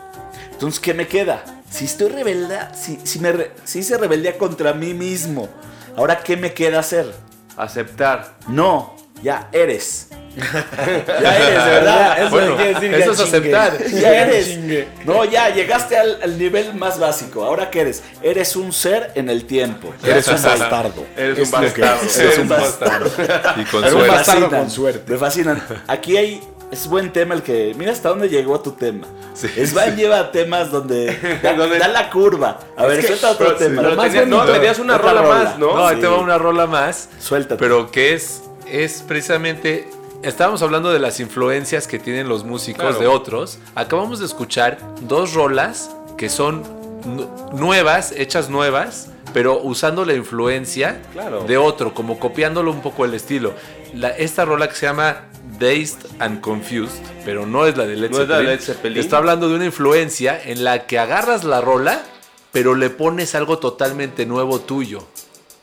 [0.51, 1.43] Entonces, ¿qué me queda?
[1.69, 5.47] Si estoy rebelda, si, si, me re- si hice rebeldía contra mí mismo,
[5.95, 7.11] ahora ¿qué me queda hacer?
[7.57, 8.35] Aceptar.
[8.47, 10.07] No, ya eres.
[10.37, 12.19] ya eres, de verdad.
[12.21, 13.55] Eso Bueno, quiere decir eso es chingue.
[13.55, 13.85] aceptar.
[13.89, 14.45] Ya eres.
[14.47, 14.87] Chingue.
[15.05, 17.43] No, ya llegaste al, al nivel más básico.
[17.43, 18.03] Ahora qué eres?
[18.21, 19.93] Eres un ser en el tiempo.
[20.03, 21.05] Eres un bastardo.
[21.17, 22.01] Eres Es un bastardo.
[22.19, 22.37] eres.
[22.39, 23.11] Un bastardo.
[23.57, 24.07] Y con Pero suerte.
[24.11, 25.11] bastardo fascinan, con suerte.
[25.11, 25.63] Me fascinan.
[25.87, 26.41] Aquí hay.
[26.71, 27.73] Es buen tema el que.
[27.77, 29.05] Mira hasta dónde llegó tu tema.
[29.33, 31.39] Sí, Svan lleva temas donde.
[31.43, 32.57] Da, Donde- da la curva.
[32.77, 33.81] A ver, que- suelta otro pero- tema.
[33.81, 35.43] pero más tenías- no, tenías una rola, rola.
[35.43, 35.75] más, ¿no?
[35.75, 36.01] No, ahí Sí.
[36.01, 37.09] te va una rola más.
[37.19, 37.57] Suéltate.
[37.59, 39.87] Pero que es, es precisamente.
[40.23, 42.99] Estábamos hablando de las influencias que tienen los músicos Claro.
[42.99, 43.57] de otros.
[43.75, 46.61] Acabamos de escuchar dos rolas que son
[47.05, 51.43] nu- nuevas, hechas nuevas, pero usando la influencia Claro.
[51.45, 53.53] de otro, como copiándolo un poco el estilo.
[53.95, 55.23] La- esta rola que se llama
[55.59, 58.57] Dazed and Confused, pero no es la de Led No es la de Zeppelin.
[58.57, 58.99] Led Zeppelin.
[58.99, 62.03] Está hablando de una influencia en la que agarras la rola,
[62.51, 64.99] pero le pones algo totalmente nuevo tuyo.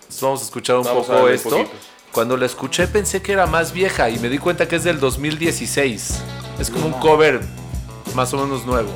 [0.00, 1.64] Entonces vamos a escuchar un Vamos poco un esto.
[2.18, 4.98] Cuando la escuché pensé que era más vieja y me di cuenta que es del
[4.98, 6.20] 2016.
[6.58, 7.40] Es como un cover
[8.16, 8.90] más o menos nuevo.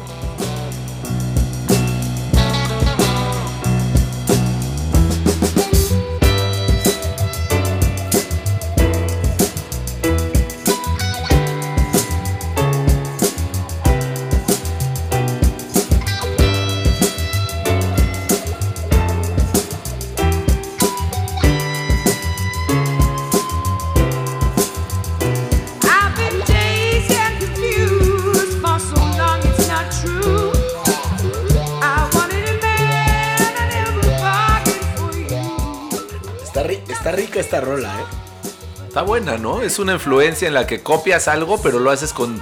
[39.13, 39.61] Buena, ¿no?
[39.61, 42.41] Es una influencia en la que copias algo, pero lo haces con,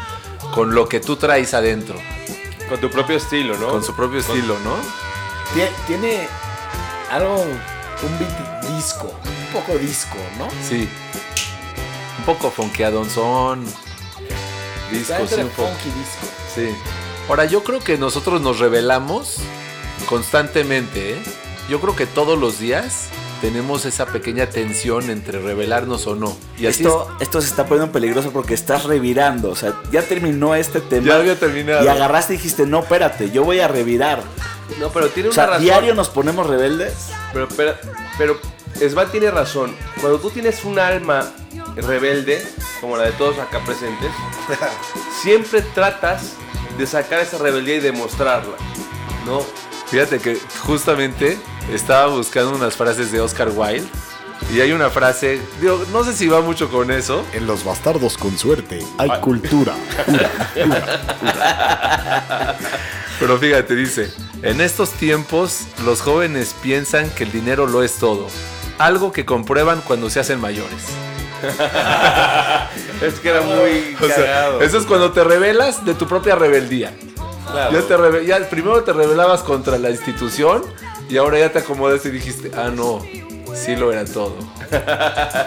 [0.54, 1.98] con lo que tú traes adentro.
[2.68, 3.70] Con tu propio estilo, ¿no?
[3.70, 4.76] Con su propio estilo, ¿no?
[5.52, 6.28] Tie- Tiene.
[7.10, 9.12] algo, un beat disco,
[9.48, 10.46] un poco disco, ¿no?
[10.68, 10.88] Sí.
[12.20, 13.64] Un poco fonqueadonzón.
[14.92, 15.70] Disco, sí, un poco.
[15.70, 16.26] disco.
[16.54, 16.68] Sí.
[17.28, 19.38] Ahora, yo creo que nosotros nos revelamos
[20.08, 21.22] constantemente, ¿eh?
[21.68, 23.08] Yo creo que todos los días
[23.40, 26.36] tenemos esa pequeña tensión entre revelarnos o no.
[26.58, 29.50] Y así Esto, esto se está poniendo peligroso porque estás revirando.
[29.50, 31.06] O sea, ya terminó este tema.
[31.06, 31.84] Ya había terminado.
[31.84, 34.22] Y agarraste y dijiste, no, espérate, yo voy a revirar.
[34.78, 35.62] No, pero tiene O una sea, razón.
[35.62, 36.94] diario nos ponemos rebeldes.
[37.32, 37.74] Pero, pero,
[38.18, 38.38] pero
[38.88, 39.74] Svan tiene razón.
[40.00, 41.28] Cuando tú tienes un alma
[41.76, 42.46] rebelde,
[42.80, 44.10] como la de todos acá presentes,
[45.22, 46.34] siempre tratas
[46.78, 48.54] de sacar esa rebeldía y demostrarla.
[49.26, 49.42] ¿No?
[49.88, 51.36] Fíjate que justamente
[51.72, 53.86] estaba buscando unas frases de Oscar Wilde.
[54.54, 58.16] Y hay una frase, digo, no sé si va mucho con eso, En los bastardos
[58.16, 59.74] con suerte hay cultura.
[63.20, 64.10] pero fíjate, dice,
[64.42, 68.28] en estos tiempos los jóvenes piensan que el dinero lo es todo,
[68.78, 70.84] algo que comprueban cuando se hacen mayores.
[73.02, 76.92] Es que era muy O sea, eso es cuando te rebelas de tu propia rebeldía.
[77.50, 77.72] Claro.
[77.72, 80.62] Ya te rebe- ya primero te rebelabas contra la institución
[81.10, 83.04] y ahora ya te acomodaste y dijiste, ah, no,
[83.54, 84.36] sí lo era todo.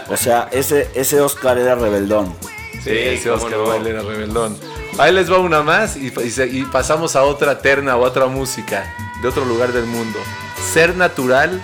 [0.08, 2.34] O sea, ese, ese Oscar era rebeldón.
[2.74, 3.64] Sí, Sí, ese Oscar no.
[3.64, 4.56] Wilde era rebeldón.
[4.98, 8.26] Ahí les va una más y, y se- y pasamos a otra terna o otra
[8.26, 10.18] música de otro lugar del mundo.
[10.72, 11.60] Ser natural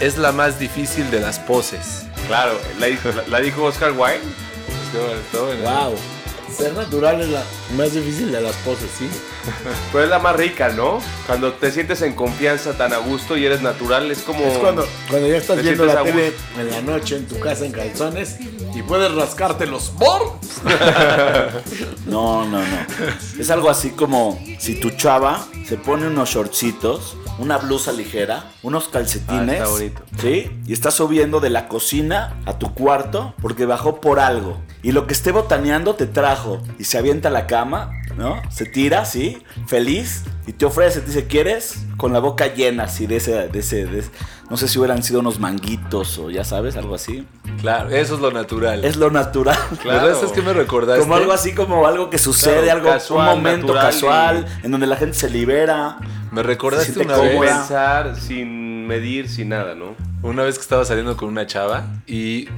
[0.00, 2.02] es la más difícil de las poses.
[2.26, 4.20] Claro, la, la- la dijo Oscar Wilde.
[5.62, 5.94] Wow.
[6.56, 7.42] Ser natural es la
[7.76, 9.08] más difícil de las poses, ¿sí?
[9.92, 11.00] Pero es la más rica, ¿no?
[11.26, 14.40] Cuando te sientes en confianza tan a gusto y eres natural, es como.
[14.44, 17.66] Es cuando, cuando ya estás Te viendo la tele en la noche en tu casa
[17.66, 18.38] en calzones
[18.74, 20.36] y puedes rascarte los por.
[22.06, 22.86] No, no, no.
[23.38, 28.88] Es algo así como si tu chava se pone unos shortcitos, una blusa ligera, unos
[28.88, 29.60] calcetines.
[29.60, 30.02] Ah, está bonito.
[30.20, 30.50] ¿Sí?
[30.66, 34.58] Y está subiendo de la cocina a tu cuarto porque bajó por algo.
[34.86, 36.62] Y lo que esté botaneando te trajo.
[36.78, 38.40] Y se avienta a la cama, ¿no?
[38.50, 39.42] Se tira, ¿sí?
[39.66, 40.22] Feliz.
[40.46, 41.84] Y te ofrece, te dice, ¿quieres?
[41.96, 44.10] Con la boca llena, así, de ese, de ese, de ese-
[44.48, 47.26] No sé si hubieran sido unos manguitos o ya sabes, algo así.
[47.60, 48.84] Claro, eso es lo natural.
[48.84, 49.58] Es lo natural.
[49.82, 50.06] Claro.
[50.06, 50.22] ¿Verdad?
[50.24, 51.00] Es que me recordaste.
[51.02, 54.70] Como algo así como algo que sucede, Claro, algo, casual, un momento natural casual, en
[54.70, 55.98] donde la gente se libera.
[56.30, 57.40] Me recordaste Se una vez.
[57.40, 59.96] pensar sin medir, sin nada, ¿no?
[60.22, 62.48] Una vez que estaba saliendo con una chava y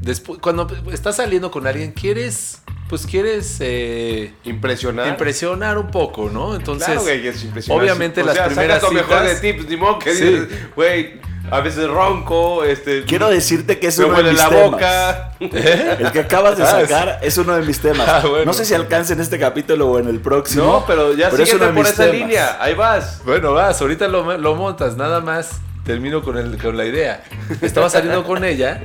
[0.00, 5.08] después, cuando estás saliendo con alguien, quieres, pues quieres eh, Impresionar.
[5.08, 6.54] impresionar un poco, ¿no?
[6.54, 7.82] Entonces, claro que es impresionar.
[7.82, 10.24] obviamente O las sea, primeras lo mejor de citas- ti, pues, ni modo que Sí.
[10.24, 11.20] dices, güey,
[11.50, 13.04] a veces ronco, este...
[13.04, 14.70] Quiero decirte que es uno de mis la temas.
[14.70, 15.32] boca.
[15.40, 18.06] El que acabas de Ah, sacar es uno de mis temas.
[18.06, 18.44] Ah, bueno.
[18.44, 20.64] No sé si alcance en este capítulo o en el próximo.
[20.64, 22.12] No, pero ya es uno síguete de por esa temas.
[22.20, 23.22] línea, ahí vas.
[23.24, 25.52] Bueno, vas, ahorita lo, lo montas, nada más
[25.84, 27.24] termino con, el, con la idea.
[27.62, 28.82] Estaba saliendo con ella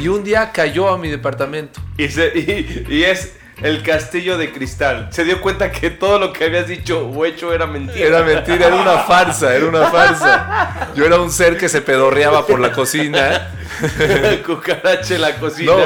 [0.00, 1.80] y un día cayó a mi departamento.
[1.96, 5.08] Y, se- y- y es el castillo de cristal.
[5.10, 8.06] Se dio cuenta que todo lo que habías dicho o hecho era mentira.
[8.06, 10.88] Era mentira, era una farsa, era una farsa.
[10.94, 13.50] Yo era un ser que se pedorreaba por la cocina.
[14.46, 15.78] Cucaracha en la cocina, No,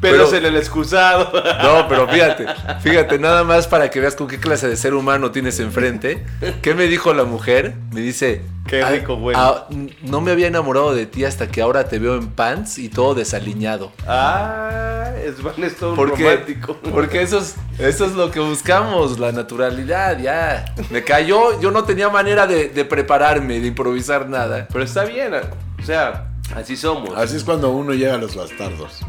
[0.00, 1.32] pelos pero- en el excusado.
[1.62, 2.46] No, pero fíjate,
[2.82, 6.24] fíjate, nada más para que veas con qué clase de ser humano tienes enfrente.
[6.62, 7.74] ¿Qué me dijo la mujer?
[7.92, 9.36] Me dice, Qué "Ah, rico, güey".
[9.38, 9.66] ah,
[10.02, 13.14] no me había enamorado de ti hasta que ahora te veo en pants y todo
[13.14, 13.92] desaliñado.
[14.06, 16.76] Ah, Svan es todo Porque, romántico.
[16.92, 20.74] porque eso es, eso es lo que buscamos, la naturalidad, ya.
[20.90, 24.66] Me cayó, yo no tenía manera de, de prepararme, de improvisar nada.
[24.72, 27.10] Pero está bien, o sea, así somos.
[27.16, 29.00] Así es cuando uno llega a los bastardos.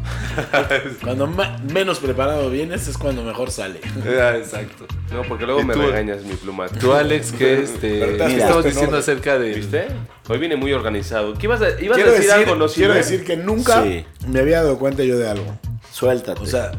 [1.04, 1.28] cuando
[1.74, 3.80] menos preparado vienes es cuando mejor sale.
[4.20, 4.86] Ah, exacto.
[5.12, 5.82] No, porque luego ¿Y me tú?
[5.82, 6.68] regañas mi pluma.
[6.70, 9.02] Tú, Alex, que este, Pero te has ¿qué puesto estamos en diciendo orden.
[9.02, 9.54] acerca de...
[9.54, 9.88] ¿Viste?
[10.30, 11.34] Hoy viene muy organizado.
[11.34, 14.06] ¿Qué ibas a, ibas a decir, decir, algo, no quiero decir que nunca Sí.
[14.28, 15.58] me había dado cuenta yo de algo.
[15.92, 16.42] Suéltate.
[16.42, 16.72] O sea,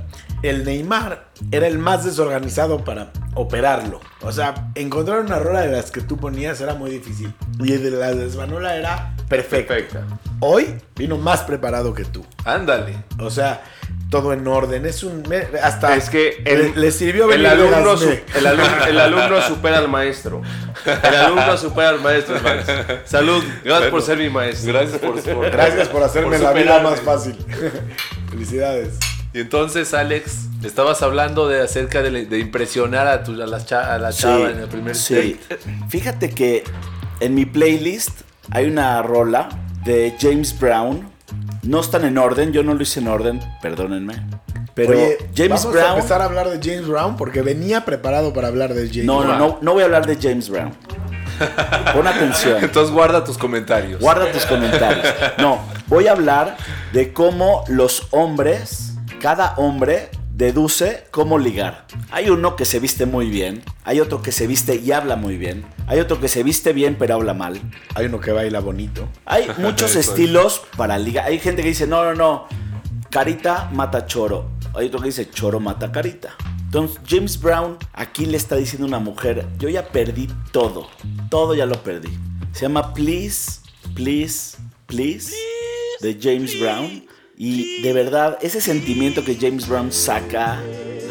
[0.42, 4.00] el Neymar era el más desorganizado para operarlo.
[4.22, 7.32] O sea, encontrar una rola de las que tú ponías era muy difícil.
[7.60, 9.74] Y de la de Svanola era perfecta.
[9.74, 10.02] Perfecta.
[10.40, 12.24] Hoy vino más preparado que tú.
[12.44, 12.96] Ándale.
[13.20, 13.62] O sea,
[14.10, 14.84] todo en orden.
[14.84, 15.22] Es un.
[15.62, 15.96] Hasta.
[15.96, 19.88] Es que le, el, le sirvió el alumno, su- el, alumno, el alumno supera al
[19.88, 20.42] maestro.
[20.84, 22.34] El alumno supera al maestro.
[22.42, 22.66] Max.
[23.06, 23.42] Salud.
[23.64, 24.72] Gracias por ser mi maestro.
[24.72, 27.36] Gracias por, por- Gracias por hacerme Por la vida más fácil.
[28.30, 28.98] Felicidades.
[29.34, 33.94] Y entonces, Alex, estabas hablando de acerca de, de impresionar a, tu, a, la, cha-
[33.94, 35.38] a la chava en el primer sí.
[35.48, 35.58] date.
[35.88, 36.64] Fíjate que
[37.20, 38.10] en mi playlist
[38.50, 39.48] hay una rola
[39.84, 41.10] de James Brown.
[41.62, 44.14] No están en orden, yo no lo hice en orden, perdónenme.
[44.74, 45.96] Pero Oye, James vamos a Brown.
[45.96, 49.26] empezar a hablar de James Brown porque venía preparado para hablar de James No, no,
[49.28, 49.38] Brown.
[49.38, 50.72] no, no voy a hablar de James Brown.
[51.94, 52.58] Pon atención.
[52.62, 54.00] Entonces guarda tus comentarios.
[54.00, 55.06] Guarda tus comentarios.
[55.38, 56.56] No, voy a hablar
[56.92, 58.91] de cómo los hombres,
[59.22, 61.86] cada hombre deduce cómo ligar.
[62.10, 65.36] Hay uno que se viste muy bien, hay otro que se viste y habla muy
[65.36, 67.60] bien, hay otro que se viste bien pero habla mal.
[67.94, 69.08] Hay uno que baila bonito.
[69.24, 71.26] Hay muchos estilos para ligar.
[71.26, 72.48] Hay gente que dice, no, no, no,
[73.10, 74.50] carita mata choro.
[74.74, 76.34] Hay otro que dice, choro mata carita.
[76.64, 80.88] Entonces, James Brown aquí le está diciendo a una mujer, yo ya perdí todo,
[81.30, 82.10] todo ya lo perdí.
[82.50, 83.60] Se llama Please,
[83.94, 84.56] Please,
[84.88, 85.32] Please,
[86.00, 87.11] de James Brown.
[87.44, 90.62] Y de verdad, ese sentimiento que James Brown saca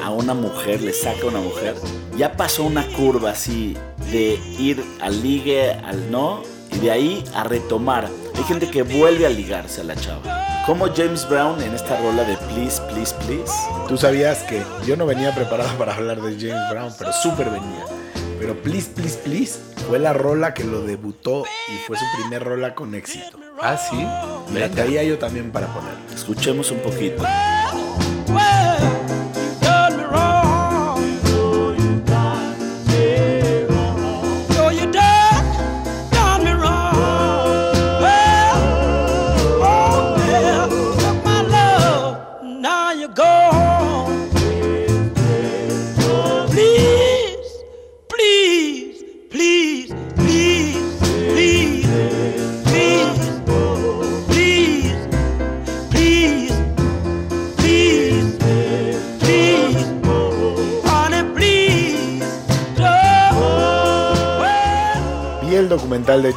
[0.02, 1.76] a una mujer, le saca a una mujer,
[2.18, 3.76] ya pasó una curva así
[4.14, 6.42] de ir al ligue, al no,
[6.72, 8.08] y de ahí a retomar.
[8.34, 10.64] Hay gente que vuelve a ligarse a la chava.
[10.66, 13.52] Como James Brown en esta rola de Please, Please, Please.
[13.90, 17.86] Tú sabías que yo no venía preparado para hablar de James Brown, pero súper venía.
[18.42, 22.74] Pero Please, Please, Please fue la rola que lo debutó y fue su primer rola
[22.74, 23.40] con éxito.
[23.62, 24.04] Ah, sí.
[24.58, 25.94] La traía yo también para poner.
[26.12, 27.24] Escuchemos un poquito.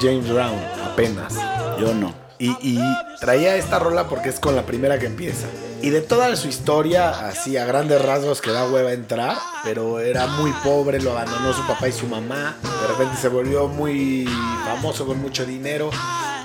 [0.00, 1.34] James Brown apenas.
[1.78, 2.14] Yo no.
[2.38, 2.78] Y, y
[3.20, 5.46] traía esta rola porque es con la primera que empieza.
[5.82, 10.26] Y de toda su historia, así a grandes rasgos que da hueva entrar, pero era
[10.26, 12.56] muy pobre, lo abandonó su papá y su mamá.
[12.62, 14.26] De repente se volvió muy
[14.64, 15.90] famoso con mucho dinero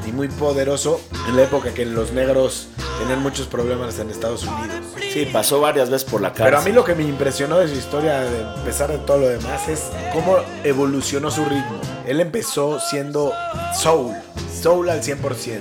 [0.06, 2.68] y muy poderoso en la época que los negros
[3.00, 4.79] tenían muchos problemas en Estados Unidos.
[5.12, 6.46] Sí, pasó varias veces por la cárcel.
[6.46, 8.22] Pero a mí lo que me impresionó de su historia,
[8.56, 11.80] a pesar de todo lo demás, es cómo evolucionó su ritmo.
[12.06, 13.34] Él empezó siendo
[13.76, 14.16] soul,
[14.62, 15.60] soul al 100%.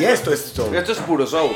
[0.00, 0.74] Y esto es soul.
[0.74, 1.52] Esto es puro soul.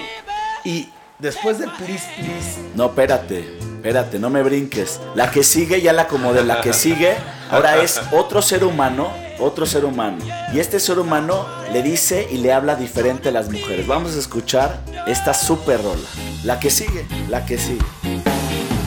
[0.65, 5.01] Y después de Please Please, No, espérate, espérate, no me brinques.
[5.15, 6.45] La que sigue, ya la acomodé.
[6.45, 7.17] La que sigue,
[7.51, 10.19] ahora es otro ser humano, otro ser humano.
[10.53, 13.87] Y este ser humano le dice y le habla diferente a las mujeres.
[13.87, 16.09] Vamos a escuchar esta super rola.
[16.45, 17.85] La que sigue, la que sigue.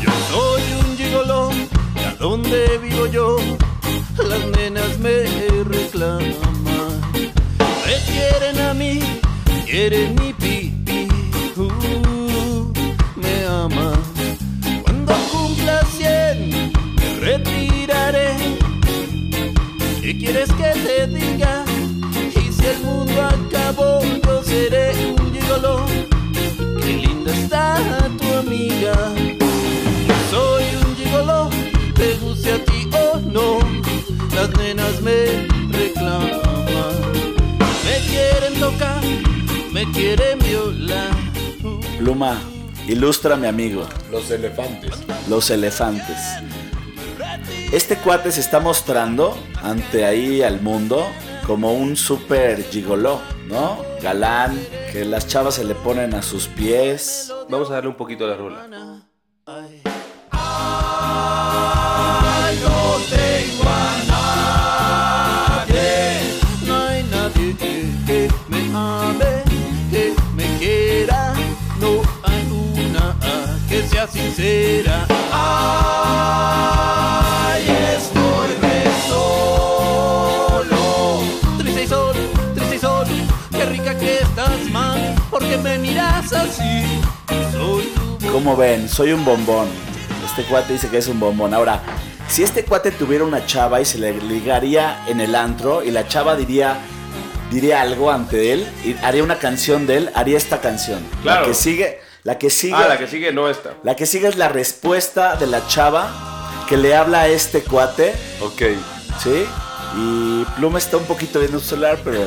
[0.02, 3.38] Yo soy un gigoló, y a donde vivo yo,
[4.18, 5.24] las nenas me
[5.64, 6.36] reclaman.
[7.14, 9.00] Me quieren a mí,
[9.66, 10.29] quieren mi
[39.80, 41.16] me quieren violar.
[41.98, 42.38] Pluma,
[42.88, 43.88] ilustra mi amigo.
[44.12, 44.92] los elefantes.
[45.30, 46.18] Los elefantes.
[47.72, 51.08] Este cuate se está mostrando ante ahí al mundo
[51.48, 53.82] como un super gigoló, ¿no?
[54.02, 54.60] Galán,
[54.92, 57.32] que las chavas se le ponen a sus pies.
[57.50, 58.89] Vamos a darle un poquito a la rola.
[74.12, 75.06] Sincera.
[75.32, 75.92] Ay,
[77.96, 80.84] estoy de solo.
[81.58, 82.16] Triste y sol,
[82.56, 83.08] triste y sol.
[83.52, 85.16] Qué rica que estás, mami.
[85.30, 87.02] Porque me miras así.
[87.52, 87.86] Soy
[88.20, 89.68] tu Como ven, soy un bombón.
[90.26, 91.54] Este cuate dice que es un bombón.
[91.54, 91.82] Ahora,
[92.28, 96.08] si este cuate tuviera una chava y se le ligaría en el antro y la
[96.08, 96.80] chava diría
[97.50, 101.04] diría algo ante él y haría una canción de él, haría esta canción.
[101.24, 101.42] Claro.
[101.42, 103.72] La que sigue, la que sigue, Ah, la que sigue no está.
[103.84, 106.10] la que sigue es la respuesta de la chava
[106.68, 108.62] que le habla a este cuate, Ok.
[109.24, 109.46] ¿sí?
[109.98, 112.20] Y Pluma está un poquito viendo su celular, pero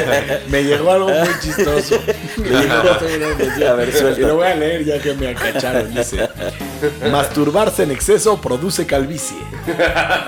[0.48, 1.98] Me llegó algo muy chistoso.
[2.36, 4.20] Le llegó- A ver, suelta.
[4.20, 5.92] Y lo voy a leer ya que me acacharon.
[5.92, 6.28] Dice:
[7.10, 9.36] Masturbarse en exceso produce calvicie.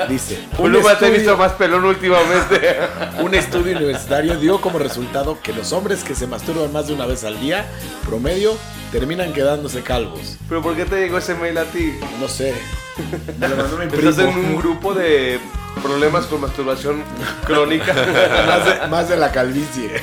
[0.09, 2.77] Dice: un Pluma te he estudio- visto más pelón últimamente.
[3.21, 7.07] Un estudio universitario dio como resultado que los hombres que se masturban más de una
[7.07, 7.65] vez al día,
[8.05, 8.57] promedio,
[8.93, 10.37] terminan quedándose calvos.
[10.49, 11.95] ¿Pero por qué te llegó ese mail a ti?
[12.21, 12.55] No sé.
[13.41, 15.41] Me lo mandó mi Estás en un grupo de
[15.83, 17.03] problemas con masturbación
[17.47, 17.93] crónica.
[18.47, 19.89] más, de, más de la calvicie.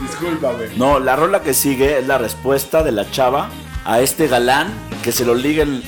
[0.00, 0.68] Discúlpame.
[0.76, 3.48] No, la rola que sigue es la respuesta de la chava
[3.84, 4.72] a este galán
[5.02, 5.86] que se lo y-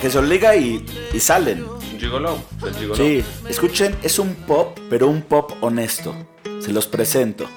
[0.00, 1.64] que se lo liga y, y salen.
[1.98, 2.38] Gigolo.
[2.66, 2.96] El gigolo.
[2.96, 6.14] Sí, escuchen, es un pop, pero un pop honesto.
[6.60, 7.48] Se los presento.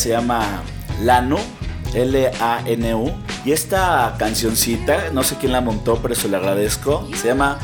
[0.00, 0.62] Se llama
[1.02, 1.38] Lanu,
[1.94, 3.12] L-A-N-U.
[3.44, 7.08] Y esta cancioncita, no sé quién la montó, pero se la agradezco.
[7.14, 7.58] Se llama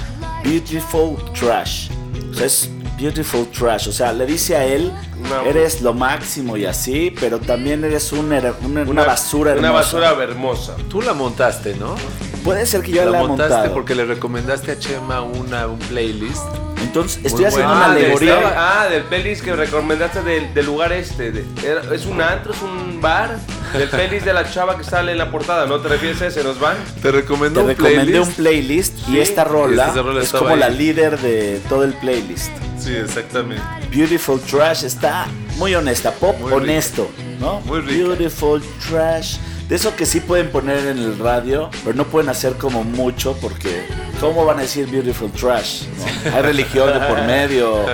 [0.44, 1.90] Beautiful Trash.
[2.30, 3.88] O sea, es Beautiful Trash.
[3.88, 8.12] O sea, le dice a él, Una- eres lo máximo y así, pero también eres
[8.12, 9.98] un her- una, una basura Una hermosa.
[10.00, 10.76] basura hermosa.
[10.88, 11.94] Tú la montaste, ¿no?
[12.42, 13.74] Puede ser que yo la, la montaste montado.
[13.74, 16.42] porque le recomendaste a Chema una, un playlist.
[16.82, 17.86] Entonces, estoy haciendo buena.
[17.86, 18.54] una Ah, del- alegoría.
[18.82, 21.32] ah, del pelis que recomendaste del, del lugar este.
[21.32, 23.38] de- era- es un antro, es un bar.
[23.72, 26.42] Del pelis de la chava que sale en la portada, ¿no te refieres a ese?
[26.44, 26.76] ¿Nos van?
[27.02, 28.28] Te recomendó Te un recomendé playlist.
[28.28, 30.60] un playlist y Sí, esta rola, esta rola es como ahí.
[30.60, 32.50] la líder de todo el playlist.
[32.78, 33.62] Sí, exactamente.
[33.90, 36.56] Beautiful Trash está muy honesta, pop Muy rica.
[36.62, 37.10] honesto,
[37.40, 37.60] ¿no?
[37.62, 38.04] Muy rica.
[38.06, 39.36] Beautiful Trash.
[39.68, 43.36] De eso que sí pueden poner en el radio, pero no pueden hacer como mucho
[43.40, 43.84] porque
[44.20, 45.82] ¿cómo van a decir Beautiful Trash?
[46.24, 46.36] no?
[46.36, 47.84] Hay religión de por medio.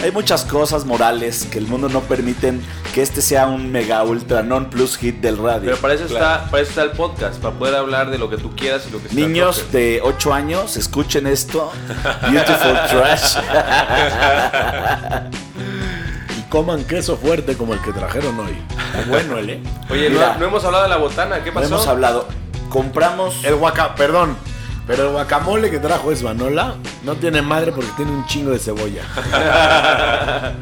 [0.00, 2.62] Hay muchas cosas morales que el mundo no permiten
[2.94, 5.64] que este sea un mega ultra non plus hit del radio.
[5.64, 8.36] Pero para eso, está, para eso está el podcast, para poder hablar de lo que
[8.36, 11.72] tú quieras y lo que Niños de 8 años, escuchen esto.
[12.30, 13.38] Beautiful Trash.
[16.48, 18.56] Coman queso fuerte como el que trajeron hoy.
[19.08, 19.60] Bueno ¿eh?
[19.90, 20.32] Oye, Mira.
[20.34, 21.66] no, no hemos hablado de la botana, ¿qué No pasó?
[21.74, 22.28] hemos hablado.
[22.70, 24.36] Compramos El guaca, perdón.
[24.88, 26.74] Pero el guacamole que trajo es Vanola.
[27.04, 29.02] No tiene madre porque tiene un chingo de cebolla.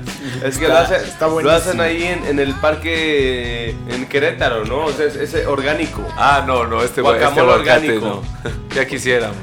[0.43, 1.57] Es que Está- lo, hace- está lo buenísimo.
[1.59, 4.85] hacen ahí en, en el parque en Querétaro, ¿no?
[4.87, 6.03] O sea, es, es orgánico.
[6.17, 8.23] Ah, no, no, este, este Guacamole aguacate orgánico.
[8.45, 8.53] no.
[8.75, 9.37] Ya quisiéramos.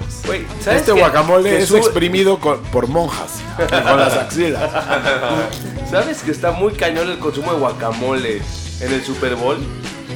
[0.62, 3.42] ¿sabes Este guacamole Que es exprimido con- por monjas.
[3.58, 4.70] con las axilas.
[5.90, 8.42] ¿Sabes que está muy cañón el consumo de guacamole
[8.82, 9.58] en el Super Bowl?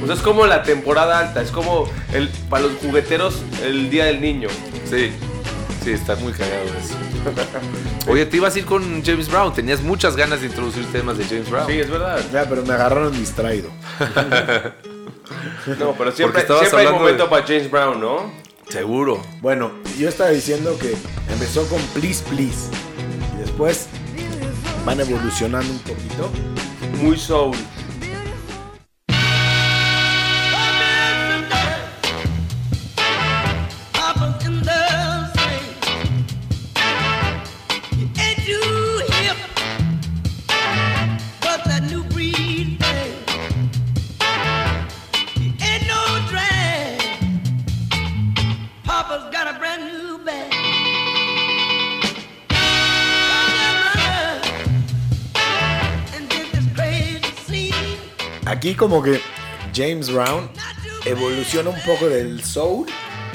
[0.02, 4.04] O sea, es como la temporada alta, es como el para los jugueteros el Día
[4.06, 4.48] del Niño.
[4.88, 5.10] Sí,
[5.84, 6.94] sí, está muy cagado eso.
[8.10, 9.52] Oye, te ibas a ir con James Brown.
[9.52, 11.66] Tenías muchas ganas de introducir temas de James Brown.
[11.66, 12.20] Sí, es verdad.
[12.32, 13.68] Ya, pero me agarraron distraído.
[15.78, 18.32] No, pero siempre, siempre hay hablando momento de- para James Brown, ¿no?
[18.68, 19.22] Seguro.
[19.42, 20.94] Bueno, yo estaba diciendo que
[21.30, 22.70] empezó con Please Please.
[23.36, 23.86] Y después
[24.86, 26.30] van evolucionando un poquito.
[27.02, 27.54] Muy soul.
[58.78, 59.20] Como que
[59.74, 60.48] James Brown
[61.04, 62.86] evoluciona un poco del soul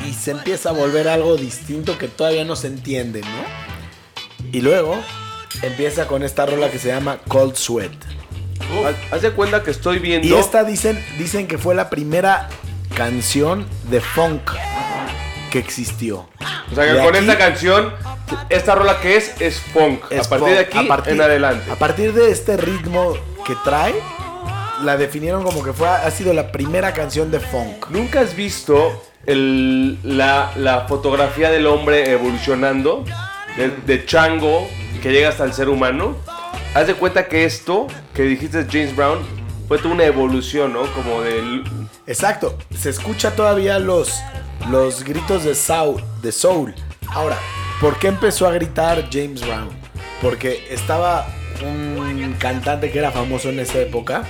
[0.08, 4.48] y se empieza a volver algo distinto que todavía no se entiende, ¿no?
[4.52, 4.98] Y luego
[5.62, 7.92] empieza con esta rola que se llama Cold Sweat.
[8.86, 10.28] Haz- Haz de cuenta que estoy viendo.
[10.28, 12.50] Y esta dicen, dicen que fue la primera
[12.96, 14.42] canción de funk
[15.52, 16.28] que existió.
[16.72, 17.94] O sea, que de con aquí- esta canción,
[18.50, 20.04] esta rola que es, es funk.
[20.10, 20.58] Es a partir funk.
[20.58, 21.72] de aquí A partir- en adelante.
[21.72, 23.14] A partir de este ritmo
[23.46, 23.94] que trae,
[24.84, 27.88] la definieron como que fue, ha sido la primera canción de funk.
[27.90, 33.04] ¿Nunca has visto el- la, la fotografía del hombre evolucionando?
[33.58, 34.68] De, de chango
[35.02, 36.16] que llega hasta el ser humano.
[36.74, 39.20] Haz de cuenta que esto que dijiste James Brown
[39.68, 40.82] fue toda una evolución, ¿no?
[40.94, 41.64] Como del.
[42.08, 44.20] Exacto, se escucha todavía los,
[44.72, 46.74] los gritos de soul, de soul.
[47.08, 47.38] Ahora,
[47.80, 49.70] ¿por qué empezó a gritar James Brown?
[50.22, 51.28] Porque estaba
[51.64, 54.24] un cantante que era famoso en esa época,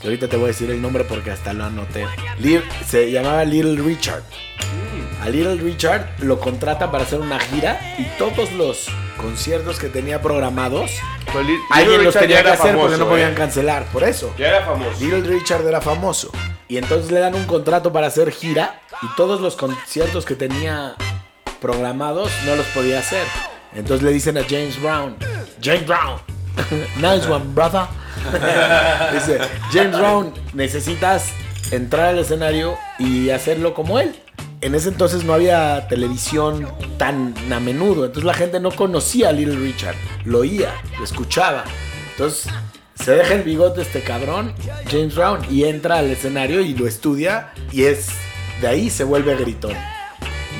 [0.00, 2.06] que ahorita te voy a decir el nombre porque hasta lo anoté.
[2.40, 4.22] Lil- se llamaba Little Richard.
[5.22, 8.86] A Little Richard lo contratan para hacer una gira y todos los
[9.18, 10.90] conciertos que tenía programados,
[11.26, 13.34] Pero Li- Little alguien los Richard tenía que hacer porque no podían ¿eh?
[13.34, 13.84] cancelar.
[13.86, 14.32] Por eso.
[14.38, 14.98] Ya era famoso.
[15.00, 16.30] Little Richard era famoso.
[16.68, 20.94] Y entonces le dan un contrato para hacer gira y todos los conciertos que tenía
[21.60, 23.26] programados no los podía hacer.
[23.74, 25.16] Entonces le dicen a James Brown,
[25.62, 26.18] James Brown,
[26.96, 27.82] nice one, brother.
[29.12, 29.38] Dice,
[29.72, 31.32] James Brown, necesitas
[31.70, 34.14] entrar al escenario y hacerlo como él.
[34.60, 39.32] En ese entonces no había televisión tan a menudo, entonces la gente no conocía a
[39.32, 39.94] Little Richard,
[40.24, 41.64] lo oía, lo escuchaba.
[42.10, 42.52] Entonces
[42.94, 44.52] se deja el bigote este cabrón,
[44.90, 48.08] James Brown, y entra al escenario y lo estudia y es
[48.60, 49.74] de ahí se vuelve gritón.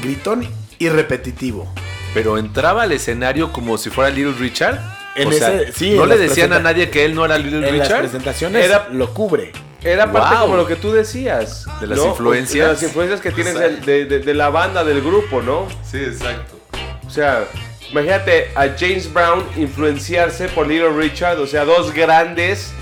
[0.02, 0.48] Gritón
[0.78, 1.70] y repetitivo.
[2.14, 4.80] Pero entraba al escenario como si fuera Little Richard.
[5.16, 7.24] En o sea, ese- sí, no en le las decían a nadie que él no
[7.24, 8.00] era Little En las Richard.
[8.02, 9.52] presentaciones Era- lo cubre.
[9.82, 10.44] Era parte Wow.
[10.44, 11.64] como lo que tú decías.
[11.80, 12.06] De las ¿no?
[12.08, 12.66] influencias.
[12.66, 13.54] De las influencias que tienes
[13.86, 15.66] de, de- de la banda, del grupo, ¿no?
[15.90, 16.58] Sí, exacto.
[17.06, 17.44] O sea,
[17.90, 22.72] imagínate a James Brown influenciarse por Little Richard, o sea, dos grandes,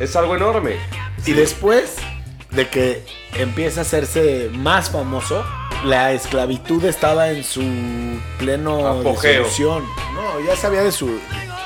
[0.00, 0.76] es algo enorme.
[1.26, 1.96] Y después
[2.50, 3.04] de que
[3.34, 5.44] empieza a hacerse más famoso,
[5.84, 7.62] la esclavitud estaba en su
[8.38, 9.44] pleno Apogeo.
[9.44, 9.84] disolución.
[10.14, 11.20] No, ya sabía de su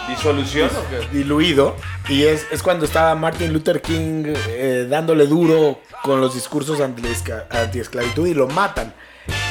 [0.08, 1.16] ¿Disolución o qué?
[1.16, 1.76] diluido.
[2.08, 8.26] Y es, es cuando estaba Martin Luther King eh, dándole duro con los discursos anti-esclavitud
[8.26, 8.92] y lo matan.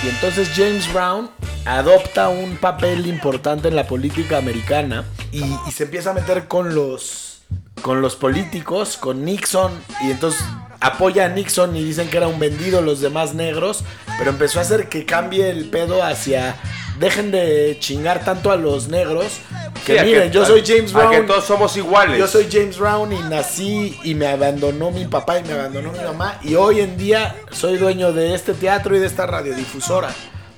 [0.04, 1.30] Y entonces James Brown
[1.66, 6.76] adopta un papel importante en la política americana y, y se empieza a meter con
[6.76, 7.44] los,
[7.82, 9.72] con los políticos, con Nixon.
[10.04, 10.44] Y entonces
[10.80, 13.84] apoya a Nixon y dicen que era un vendido los demás negros.
[14.18, 16.56] Pero empezó a hacer que cambie el pedo hacia...
[17.00, 19.40] Dejen de chingar tanto a los negros.
[19.86, 21.12] Que Sí, miren, yo soy James Brown.
[21.12, 22.20] que todos somos iguales.
[22.20, 26.00] Yo soy James Brown y nací y me abandonó mi papá y me abandonó mi
[26.00, 26.38] mamá.
[26.44, 30.10] Y hoy en día soy dueño de este teatro y de esta radiodifusora.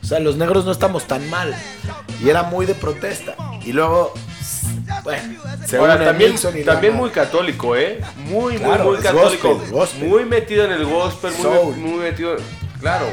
[0.01, 1.55] O sea, los negros no estamos tan mal.
[2.21, 3.35] Y era muy de protesta.
[3.63, 4.13] Y luego,
[5.03, 6.35] bueno, se Ahora, une también,
[6.65, 8.01] también muy católico, ¿eh?
[8.27, 9.49] Muy, Claro, muy, muy católico.
[9.53, 10.09] gospel, gospel.
[10.09, 11.31] Muy metido en el gospel,
[11.77, 12.35] muy metido.
[12.81, 13.05] Claro.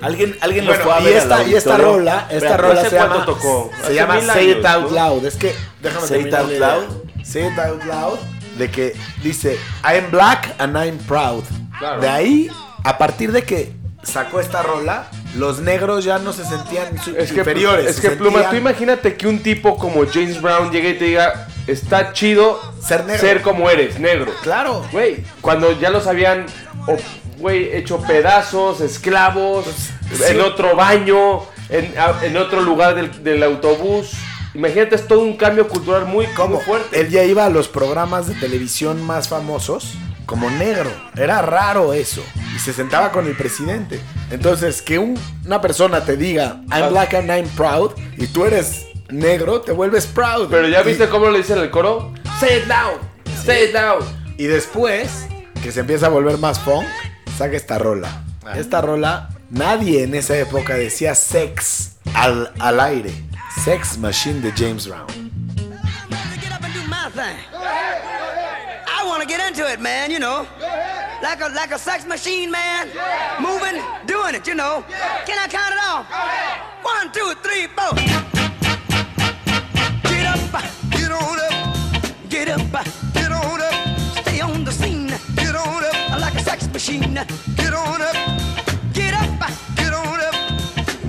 [0.00, 2.80] Alguien, alguien Bueno, lo fue a y ver esta, al y esta rola, esta rola
[2.80, 3.70] ¿hace se cuánto llama, tocó?
[3.86, 4.90] se llama Say It Out.
[4.92, 5.24] Loud.
[5.26, 6.50] Es que, déjame Say It Out.
[6.50, 6.84] Loud.
[7.24, 8.18] Say It Out Loud,
[8.56, 11.44] de que dice, I'm black and I'm proud.
[11.78, 12.00] Claro.
[12.00, 12.50] De ahí,
[12.84, 13.72] a partir de que
[14.02, 17.86] sacó esta rola, los negros ya no se sentían su- Es que, inferiores.
[17.86, 20.94] es se que Pluma, sentían- tú imagínate que un tipo como James Brown llegue y
[20.98, 23.42] te diga, está chido Ser negro.
[23.42, 24.32] como eres, negro.
[24.42, 24.84] Claro.
[24.92, 26.46] Güey, cuando ya los habían,
[27.38, 29.64] güey, hecho pedazos, esclavos,
[30.28, 34.12] en otro baño, en, en otro lugar del, del autobús.
[34.54, 37.00] Imagínate, es todo un cambio cultural muy, muy fuerte.
[37.00, 39.92] Él ya iba a los programas de televisión más famosos
[40.26, 40.90] como negro.
[41.16, 42.22] Era raro eso.
[42.56, 44.00] Y se sentaba con el presidente.
[44.30, 46.80] Entonces, que un- una persona te diga, Ah.
[46.80, 50.48] I'm black and I'm proud, y tú eres negro, te vuelves proud.
[50.50, 52.12] Pero ya Y- viste cómo le dicen el coro.
[52.40, 52.98] Say it loud,
[53.44, 54.04] say it loud.
[54.38, 55.26] Y después,
[55.62, 56.84] que se empieza a volver más funk,
[57.38, 58.24] saca esta rola.
[58.56, 63.12] Esta rola, nadie en esa época decía sex al, al aire.
[63.64, 65.06] Sex Machine de James Brown.
[66.40, 67.38] get up and do my thing.
[67.54, 70.48] I want to get into it, man, you know.
[71.22, 72.88] Like a like a sex machine, man.
[73.40, 74.84] Moving, doing it, you know.
[75.24, 76.06] Can I count it off?
[76.82, 77.94] One, two, three, four.
[80.10, 80.40] Get up,
[80.90, 82.28] get on up.
[82.28, 83.07] Get up,
[86.72, 87.14] machine.
[87.56, 88.16] Get on up.
[88.92, 90.34] Get up, get on up.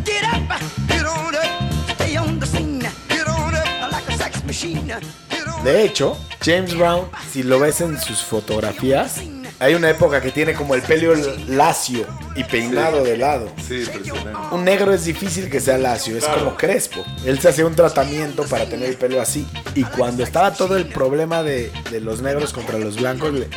[0.05, 1.95] Get up, get on up.
[1.95, 2.79] Stay on the scene.
[3.09, 3.91] Get on up.
[3.91, 4.85] Like a sex machine.
[4.87, 9.17] Get on De hecho, James Brown, si lo ves en sus fotografías,
[9.59, 11.13] hay una época que tiene como el pelo
[11.47, 12.05] lacio
[12.35, 13.51] y peinado de lado.
[13.67, 14.55] Sí, impresionante.
[14.55, 17.03] Un negro es difícil que sea lacio, es como crespo.
[17.25, 19.45] Él se hacía un tratamiento para tener el pelo así.
[19.75, 23.49] Y cuando estaba todo el problema de, de los negros contra los blancos, le-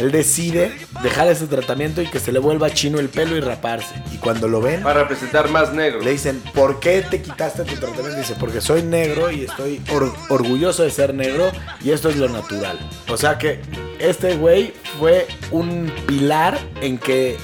[0.00, 0.72] él decide
[1.02, 3.94] dejar ese tratamiento y que se le vuelva chino el pelo y raparse.
[4.12, 6.04] Y cuando lo ven, Para representar más negros.
[6.04, 8.16] le dicen, ¿por qué te quitaste tu tratamiento?
[8.18, 11.50] Dice, porque soy negro y estoy or- orgulloso de ser negro
[11.82, 12.78] y esto es lo natural.
[13.08, 13.60] O sea que
[13.98, 17.36] este güey fue un pilar en que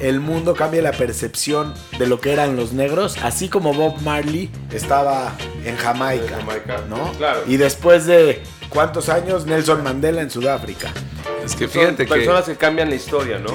[0.00, 4.50] el mundo cambie la percepción de lo que eran los negros, así como Bob Marley
[4.72, 5.32] estaba
[5.64, 7.12] en Jamaica, En Jamaica, ¿no?
[7.12, 7.40] claro.
[7.46, 10.90] Y después de cuántos años Nelson Mandela en Sudáfrica.
[11.44, 12.14] Es que Son fíjate que.
[12.14, 13.50] personas que cambian la historia, ¿no?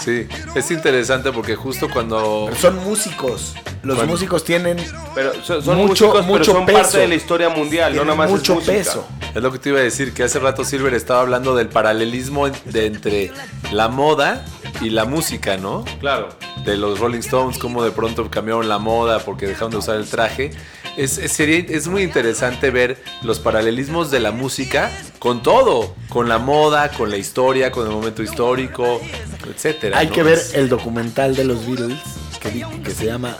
[0.00, 2.44] Sí, es interesante porque justo cuando.
[2.48, 3.54] Pero son músicos.
[3.82, 4.12] Los Bueno.
[4.12, 4.76] músicos tienen
[5.14, 6.78] Pero son, son Mucho- músicos, mucho pero son peso.
[6.78, 9.04] parte de la historia mundial, no nada más es mucho peso.
[9.34, 12.48] Es lo que te iba a decir, que hace rato Silver estaba hablando del paralelismo
[12.48, 13.32] de entre
[13.72, 14.44] la moda
[14.80, 15.84] y la música, ¿no?
[16.00, 16.28] Claro.
[16.64, 20.06] De los Rolling Stones, cómo de pronto cambiaron la moda porque dejaron de usar el
[20.08, 20.52] traje.
[20.96, 26.28] Es, es, sería- es muy interesante ver los paralelismos de la música con todo, con
[26.28, 29.00] la moda, con la historia, con el momento histórico,
[29.48, 29.98] etcétera.
[29.98, 30.12] Hay ¿no?
[30.12, 31.98] que ver el documental de los Beatles
[32.40, 33.36] que, que se llama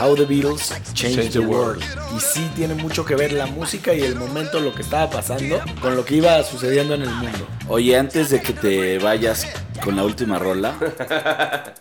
[0.00, 1.82] How the Beatles Changed Change the the World.
[1.82, 2.16] World.
[2.16, 5.60] Y sí tiene mucho que ver la música y el momento, lo que estaba pasando,
[5.80, 7.46] con lo que iba sucediendo en el mundo.
[7.68, 9.46] Oye, antes de que te vayas
[9.84, 10.74] con la última rola,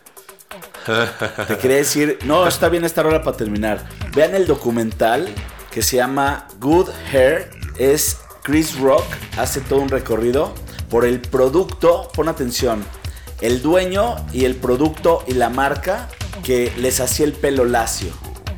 [1.47, 3.87] te quería decir, no, está bien esta rola para terminar.
[4.15, 5.27] Vean el documental
[5.71, 7.51] que se llama Good Hair.
[7.77, 9.03] Es Chris Rock,
[9.37, 10.53] hace todo un recorrido
[10.89, 12.83] por el producto, pon atención,
[13.41, 16.07] el dueño y el producto y la marca
[16.43, 18.09] que les hacía el pelo lacio.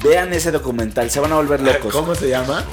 [0.03, 1.91] Vean ese documental, se van a volver locos.
[1.91, 2.63] ¿Cómo se llama?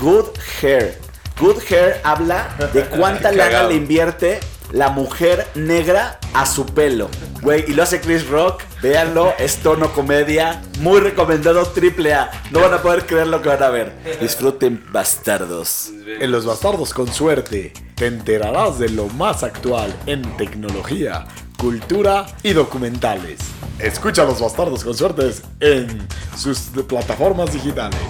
[0.00, 0.26] Good
[0.60, 0.98] Hair.
[1.40, 4.40] Good Hair habla de cuánta lana le invierte
[4.72, 7.08] la mujer negra a su pelo.
[7.42, 8.62] Güey, y lo hace Chris Rock.
[8.82, 10.62] Véanlo, es tono comedia.
[10.80, 12.30] Muy recomendado, triple A.
[12.50, 13.92] No van a poder creer lo que van a ver.
[14.20, 15.90] Disfruten, bastardos.
[16.20, 21.26] En Los Bastardos con Suerte te enterarás de lo más actual en tecnología,
[21.58, 23.40] cultura y documentales.
[23.78, 26.06] Escucha a Los Bastardos con Suerte en
[26.36, 26.58] sus
[26.88, 28.00] plataformas digitales.